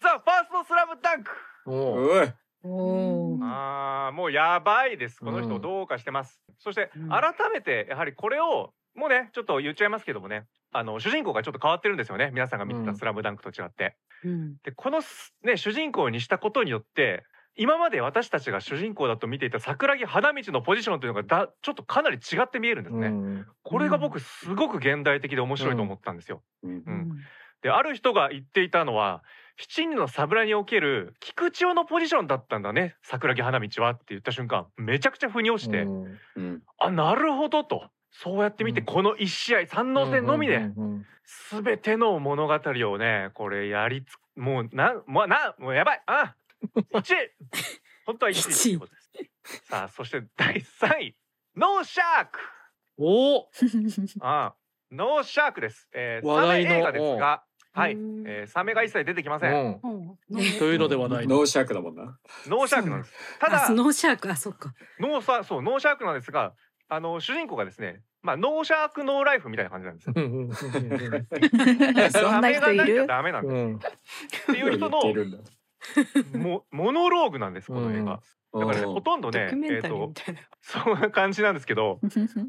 [0.00, 1.30] ザ・ファーストスラムダンク。
[1.66, 2.22] お
[2.64, 5.20] おあーもうやばいです。
[5.20, 7.08] このうん人どうかしてます、そしてうん。
[7.08, 12.30] 改めてやはりこれをもうねちょっと言っちゃいますけどもねあの主人公がちょっと変わってるんですよね。
[12.32, 12.96] 皆さんが見てた「うん。
[12.96, 14.56] スラムダンクと違って、うん。
[14.64, 17.24] でこのすね主人公にしたことによって
[17.54, 23.46] 今まで私たちが主人公だと見ていた桜木花道のポジションというのがだちょっとかなり違って見えるんですね、うん。
[23.62, 26.70] これが僕すごく現代的で面白いと思ったんですよ、うん。
[26.70, 27.08] うん。
[27.62, 29.22] である人が言っていたのは
[29.56, 36.62] 七人の侍における菊千代のポジションだったんだね桜木花道はって言った瞬間めちゃくちゃ腑に落ちて、うんうん。
[36.78, 38.86] あなるほどとそうやって見てうん。
[38.86, 41.06] この一試合三能戦のみでうんうん
[41.50, 46.34] 全ての物語をねこれやりつもうなんもうなもうやばいあ
[46.98, 47.14] 一位
[48.06, 49.00] 本当は一位ってことで
[49.44, 49.62] す。
[49.64, 51.14] さあそして第三位
[51.54, 52.38] ノーシャーク。
[52.96, 53.50] おお
[54.20, 54.54] あ
[54.90, 58.24] ノーシャークです、えー、話題の映画ですがはい、うん。
[58.26, 60.08] えー、サメが一切出てきません、うん。
[60.30, 60.58] うん。
[60.58, 62.18] というので話題のノーシャークだもんな。
[62.46, 63.14] ノーシャークなんです。
[63.38, 64.30] ただノーシャーク。
[64.30, 64.74] あそっか。
[64.98, 66.54] ノーサそうノーシャークなんですが
[66.88, 70.20] あの主人公がですねまあノーシャークノーライフみたいな感じなんですよそ
[72.38, 73.78] んな人いるダメなんですうんっ
[74.46, 75.00] ていう人の
[76.38, 76.64] も。
[76.70, 78.20] モノローグなんですこの映画、
[78.58, 80.12] だからねほとんどねえーと。
[80.60, 82.00] そんな感じなんですけど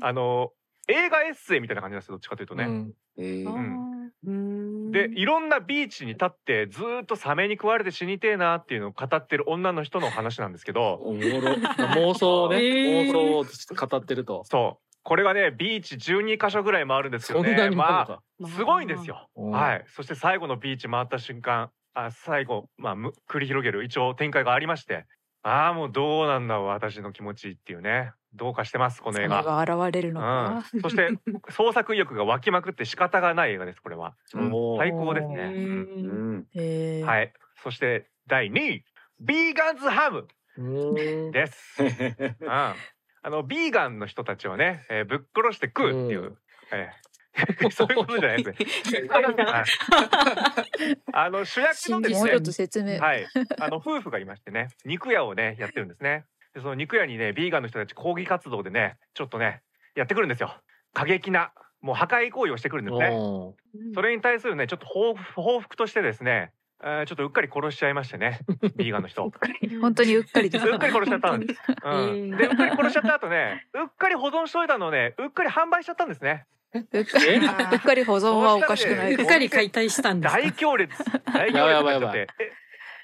[0.02, 0.52] あの
[0.88, 11.02] 映画エッセイみたいな感じなんですよどっちかというとね、うんえーうんでいろんなビーチに立ってずーっとサメに食われて死にてえなっていうのを語ってる女の人の話なんですけど。
[11.04, 13.12] 妄想ね えー。
[13.12, 14.44] 妄想を語ってると。
[14.46, 14.86] そう。
[15.04, 18.22] これがねビーチ12箇所ぐらい回るんですそよねまか。
[18.42, 19.30] あすごいんですよ。
[19.36, 19.84] うんはい。
[19.88, 25.06] そして最後のビーチ回った瞬間あ最後まあむ繰り広げる一応展開がありまして
[25.44, 28.14] ああもうどうなんだ私の気持ちっていうね。
[28.34, 29.42] どうかしてますこの映画。
[29.42, 30.64] が現れるのか。
[30.74, 31.10] うん、そして
[31.50, 34.16] 創作意欲が湧きまくって仕方がない映画ですこれは。
[34.32, 36.48] 最高ですね、へうん。
[36.54, 37.02] ー。
[37.02, 37.06] うん。
[37.08, 37.34] はい。
[37.64, 38.86] そして第2位
[39.20, 40.28] ビーガンズハム
[40.58, 41.82] うんです、
[42.42, 42.76] うん、あ
[43.24, 46.38] のビーガンの人たちをね、えーぶっ殺して食うっていう、
[46.72, 47.09] えー
[47.72, 49.08] そういうことじゃないですね。
[49.10, 49.26] はい。
[51.14, 53.00] あの主役のですねもうちょっと説明。
[53.00, 53.28] はい、
[53.60, 56.26] あの夫婦がいましてね肉屋をねやってるんですね。
[56.54, 59.62] でその肉屋にねビーガンの人たち抗議活動でねちょっとね
[59.96, 60.56] やってくるんですよ。
[60.94, 63.10] 過激なもう破壊行為をしてくるんですね。
[63.12, 63.56] お
[63.94, 68.40] それに対するねちょっと報復報復としてですね、えーちょっとうっかり殺しちゃいましてね
[68.76, 69.26] ビーガンの人。
[69.26, 69.32] う
[69.82, 80.42] 本当にうっかりですっかり殺しちゃったんです、うん、でうっかり殺しちゃった後ねうっかり保存しといたのをねうっかり販売しちゃったんですねうっかりうっかり保存はおかしくないうそっかり解体したんですか？
[80.42, 80.92] 大行列。
[81.26, 82.02] 大行列にやばいやばいやばい。
[82.02, 82.28] なっちゃって。
[82.44, 82.52] え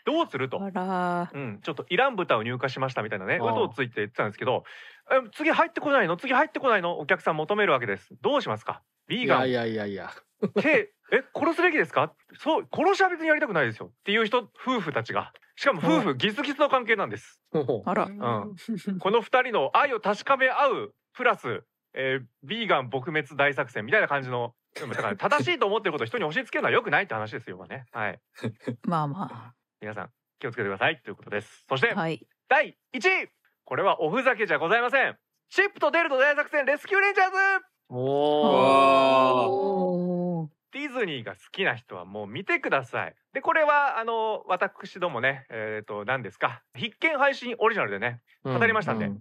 [0.05, 0.61] どうすると？
[0.61, 4.63] あらうん、ちょっとイラン豚を入荷しましたみたいなね、ああ嘘をついて言ってたんですけど、
[5.11, 6.15] え次入ってこないの？
[6.15, 6.99] 次入ってこないの？
[6.99, 8.09] お客さん求めるわけです。
[8.21, 8.83] どうしますか？
[9.07, 9.49] ビーガン。
[9.49, 10.11] いやいやいやいや。
[10.61, 12.13] 手、え、殺すべきですか？
[12.37, 13.87] そう、殺しは別にやりたくないですよ。
[13.87, 15.31] っていう人、夫婦たちが。
[15.55, 17.39] しかも夫婦ギスギスの関係なんです。
[17.53, 18.05] おあら。
[18.05, 18.19] うん。
[18.99, 21.63] この二人の愛を確かめ合う、プラス、
[21.95, 27.85] えービーガン撲滅大作戦みたいな感じの、でもだから正しいと思ってることを人に押し付けるのは良くないって話ですよ、今ね。
[27.91, 28.19] はい。
[28.85, 31.01] まあま皆さん、気をつけてください。
[31.01, 31.65] ということです。
[31.67, 32.25] そして、あはい。
[32.47, 33.29] 第1位。
[33.63, 35.17] これはおふざけじゃございません。
[35.49, 37.35] シップとデルと大作戦レスキューレンジャーズ。
[37.89, 43.15] おわおーディズズニーが好きな人はもう見てください。
[43.33, 46.63] でこれはあの私どもねえっ、と何ですか？
[46.75, 49.19] 必見配信オリジナルでね語りましたんで、うん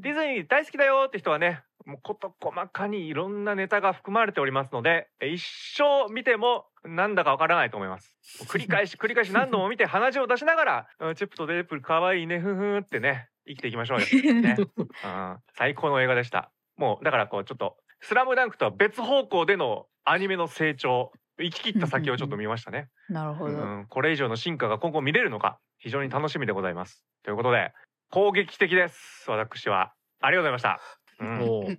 [0.00, 5.44] ディズニー大好きだよって人はねもう事細かにいろんなネタが含まれておりますのでえ一
[5.76, 8.16] 生見てもなんだかわからないと思います。
[8.48, 14.06] 繰り返し 繰り返し何度も見て鼻血を出しながらうんチップとデープル可愛いねふんふんってね生きていきましょうよ、
[14.42, 14.56] ね。
[14.76, 16.50] うん、最高の映画でした。
[16.76, 21.12] もうだからこうちょっと「スラムダンクとは別方向でのアニメの成長。
[21.42, 22.88] 生き切った先をちょっと見ましたね。
[23.08, 23.56] なるほど。
[23.56, 27.02] うん、これ以上の進化が今後見れるのか非常に楽しみでございます。
[27.24, 27.72] ということで
[28.10, 29.24] 攻撃的です。
[29.28, 29.92] 私は。
[30.20, 30.80] ありがとうございました。
[31.20, 31.24] う
[31.72, 31.78] ん、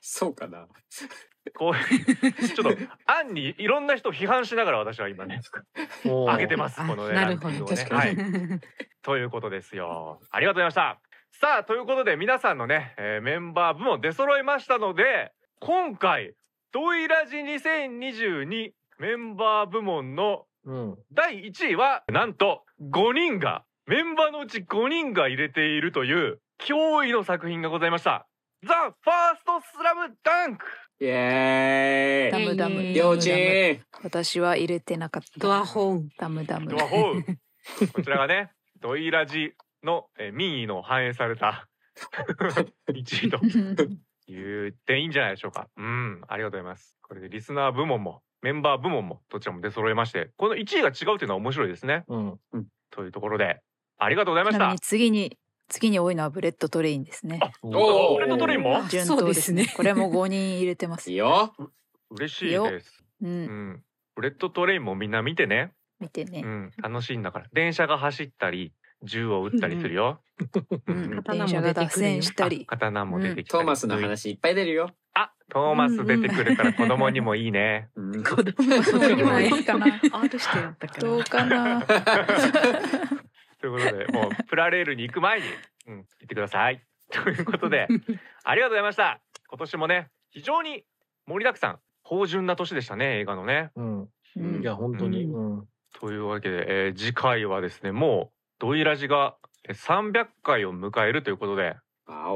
[0.00, 0.68] そうかな。
[1.56, 1.74] こう
[2.46, 5.40] ちょっと案にいろんな人を批判しながら私は今ね
[6.04, 6.80] 上げてます。
[6.80, 7.76] あこのねなるほどランキングをね。
[7.76, 8.14] 確かはい。
[8.14, 8.60] に。
[9.02, 10.20] ということですよ。
[10.30, 11.00] ありがとうございました。
[11.32, 15.32] さあということで皆さんのね、えーメンバー部門出揃いましたので
[15.64, 16.34] 今回
[16.72, 28.26] ドイラジ2022メンバー部門のうん第1位はなんと5人がメンバーのうち5人が入れているという驚異の作品がございました。
[28.66, 30.64] ザ・ファーストスラムダンク
[30.98, 32.44] イエーイ。
[32.44, 32.82] ダムダム。
[32.82, 33.80] えーりょうちん。
[34.02, 35.28] 私は入れてなかった。
[35.38, 36.08] ドアホーン。
[36.18, 36.76] ダムダムド。
[36.76, 37.22] アホウ
[37.94, 38.50] こちらがね
[38.80, 39.52] ドイラジ
[39.84, 41.68] の、えー民意の反映された
[42.90, 43.38] 1位と
[44.26, 45.68] 言っていいんじゃないでしょうか。
[45.76, 46.96] うん、ありがとうございます。
[47.02, 52.04] これでリスナー部門もメンバー部門もどちらも出揃えまして、この1位が違うというのは面白いですね。
[52.08, 52.38] うん
[52.90, 53.60] というところで、
[53.98, 54.80] ありがとうございましたちなみに。
[54.80, 57.40] 次に次に多いのはブレットトレインですね。
[57.62, 57.76] ブレ
[58.26, 58.78] ットトレインも？
[58.78, 59.72] あ順当そうですね。
[59.76, 61.16] これも5人入れてますいい。
[61.16, 61.54] よ。
[62.10, 63.02] 嬉しいです。
[63.22, 63.26] う。
[63.26, 63.82] うんん。
[64.14, 65.72] ブレットトレインもみんな見てね。
[66.00, 66.46] 見てねう。
[66.46, 66.72] ん。
[66.82, 67.46] 楽しいんだから。
[67.54, 70.20] 電車が走ったり、銃を撃ったりするよ。
[70.86, 72.66] うん刀も出てくるしたり。
[72.66, 73.60] 刀も出てきたり。
[73.60, 74.90] トーマスの話いっぱい出るよ。
[75.14, 77.90] あ、トーマス出てくるから子供にもいいね。
[77.96, 79.86] うん子供にもいいかな。
[80.12, 81.82] R してやったからどうかな。
[83.60, 85.46] ということで、もうプラレールに行く前に、
[85.86, 86.82] うん、行ってください。
[87.12, 87.86] ということで、
[88.42, 89.20] ありがとうございました。
[89.48, 90.84] 今年もね、非常に
[91.26, 93.70] 盛りだくさん、芳醇な年でしたね、映画のね。
[93.76, 95.68] うんうんいや本当にううん
[96.00, 99.34] というわけで、えー次回はですね、もう、ドイラジが
[99.68, 101.74] えー300回を迎えるということで、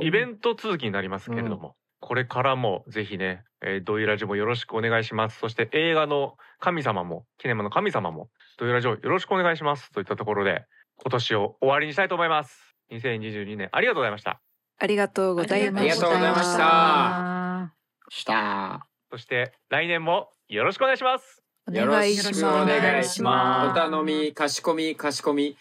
[0.02, 5.38] イベント続きになりますけれども、これからもぜひね、えードイラジもよろしくお願いします。
[5.38, 9.92] そして映画の神様も、キネマの神様も、ドイラジをよろしくお願いします。
[9.92, 10.64] といったところで、
[10.98, 12.74] 今年を終わりにしたいと思います。
[12.90, 14.40] 2022年ありがとうございました。
[14.78, 15.80] ありがとうございました。
[15.80, 17.72] ありがとうございましたあ
[18.08, 18.88] した。
[19.10, 21.42] そして来年もよろしくお願いします。
[21.68, 22.34] およろ願いします。
[22.34, 23.70] しくお願いします。
[23.70, 25.56] おす頼み、かしこみ、かしこみ。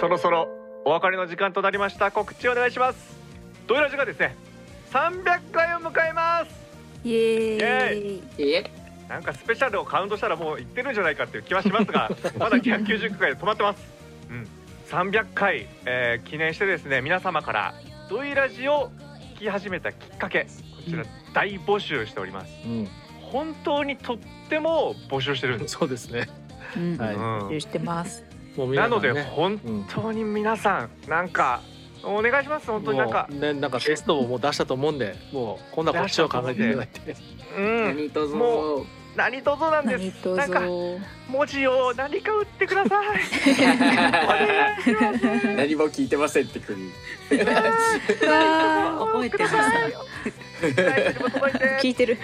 [0.00, 0.48] そろそろ
[0.86, 2.10] お別れの時間となりました。
[2.10, 3.18] 告知お願いします。
[3.66, 4.34] ドイラジがですね、
[4.90, 6.50] 300回を迎えます。
[7.04, 8.64] イエーイ。
[9.10, 13.84] なんかスペシャルをカウントしたらもういってるんじゃないかっていう気はしますが まだ190回で止まってます、
[14.30, 14.48] うん、
[14.88, 17.74] 300回、えー記念してですね皆様から
[18.08, 18.92] ドイラジを
[19.34, 20.48] 聞き始めたきっかけこ
[20.88, 21.02] ちら
[21.34, 22.88] 大募集しておりますうん
[23.20, 26.28] 本当にとっても募集してるんです、そうですね
[26.76, 26.96] うん。
[26.96, 28.29] はいうん募集してます。
[28.56, 31.60] もう皆なので本うん当に皆さんなんか
[32.02, 32.66] お願いします。
[32.66, 33.26] 本当になんか。
[33.30, 37.16] もうねなんかテストをもう出したと思うんでもう今度はこっちを考えていただいて。
[37.56, 37.84] うん。
[37.84, 38.36] 何とぞ。
[38.36, 38.86] も
[39.16, 40.98] 何卒なんで何とすなんかぞ。
[41.28, 43.06] 文字を何か打ってください。
[43.14, 45.46] お願いします。
[45.56, 46.74] 何も聞いてませんってく
[47.28, 49.54] 覚えてまし
[51.82, 52.18] 聞いてる。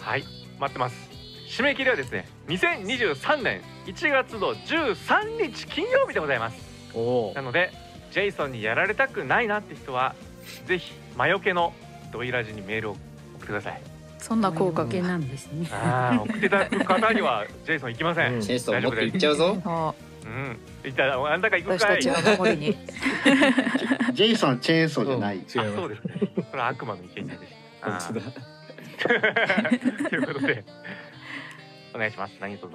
[0.00, 0.24] はい、
[0.58, 1.09] 待ってます。
[1.50, 6.56] 締め切りはですね、2023年1月の13日金曜日でございます。
[7.34, 7.72] なので、
[8.12, 10.14] ジェイソンにやられたくないなって人は、
[10.66, 11.72] ぜひ魔除けの
[12.12, 13.82] ドイラジにメールを送ってください。
[14.18, 14.90] そんな効果が。
[14.92, 15.68] 系なんですね。
[15.72, 18.34] ああ、送っていただく方には ジェイソン行きません。
[18.34, 19.62] うんチェイソーもっと大丈夫です言っちゃうぞ。
[19.64, 19.94] あ
[20.24, 22.00] うん、いたあんたが行くかい。
[22.02, 22.78] 私たちの守りに。
[24.14, 25.38] ジェイソンチェーンソーじゃない。
[25.38, 26.12] 違いあ、ますそうですね。
[26.48, 27.40] それは悪魔の意見でし
[27.80, 27.90] た。
[27.90, 28.50] 本当だ。
[29.00, 30.64] ということで、
[31.94, 32.34] お願いします。
[32.40, 32.72] 何卒。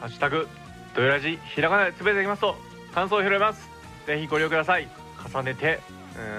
[0.00, 0.46] ハッシュタグ
[0.94, 2.54] ドヨラジひらがなでつぶやいていきますと
[2.94, 3.68] 感想を拾います。
[4.06, 4.88] ぜひご利用ください。
[5.34, 5.80] 重ねて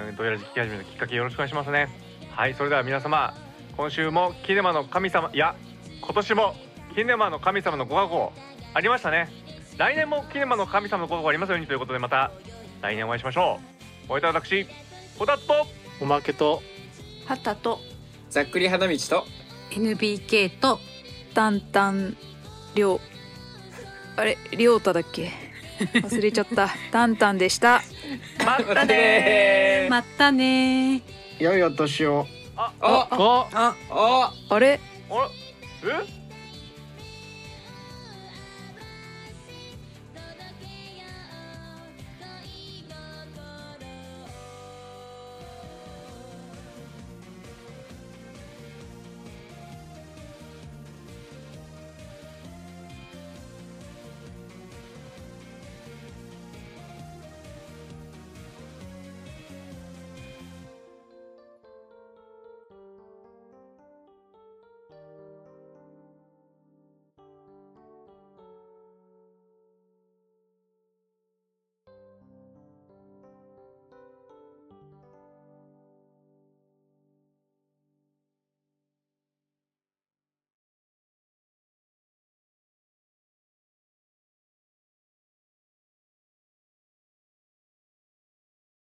[0.08, 1.90] うんドヨラジ聞き始めたきっかけよろしくお願いしますね。
[2.32, 3.34] はいそれでは皆様
[3.76, 5.56] 今週もキネマの神様いや
[6.02, 6.56] 今年も
[6.96, 8.32] キネマの神様のご加護
[8.74, 9.30] ありましたね。
[9.78, 12.32] 来年もキネマの神様のご加護ありますようにということでまた
[12.86, 13.60] 来年お会いしましょ
[14.08, 14.12] う。
[14.12, 14.68] お会いいた私
[15.18, 15.66] コタッと。
[16.00, 16.62] おまけと。
[17.26, 17.80] はたと。
[18.30, 19.26] ざっくり花道と。
[19.72, 20.80] NBK と。
[21.34, 22.16] タンタン
[22.76, 23.00] りょう。
[24.18, 25.32] あれりょうただっけ？
[25.96, 26.70] 忘れちゃった。
[26.92, 27.82] タンタンでした。
[28.46, 31.02] またね またね
[31.40, 32.28] 良いお年を。
[32.56, 33.08] ああ
[33.52, 34.60] あああ。
[34.60, 34.80] れ？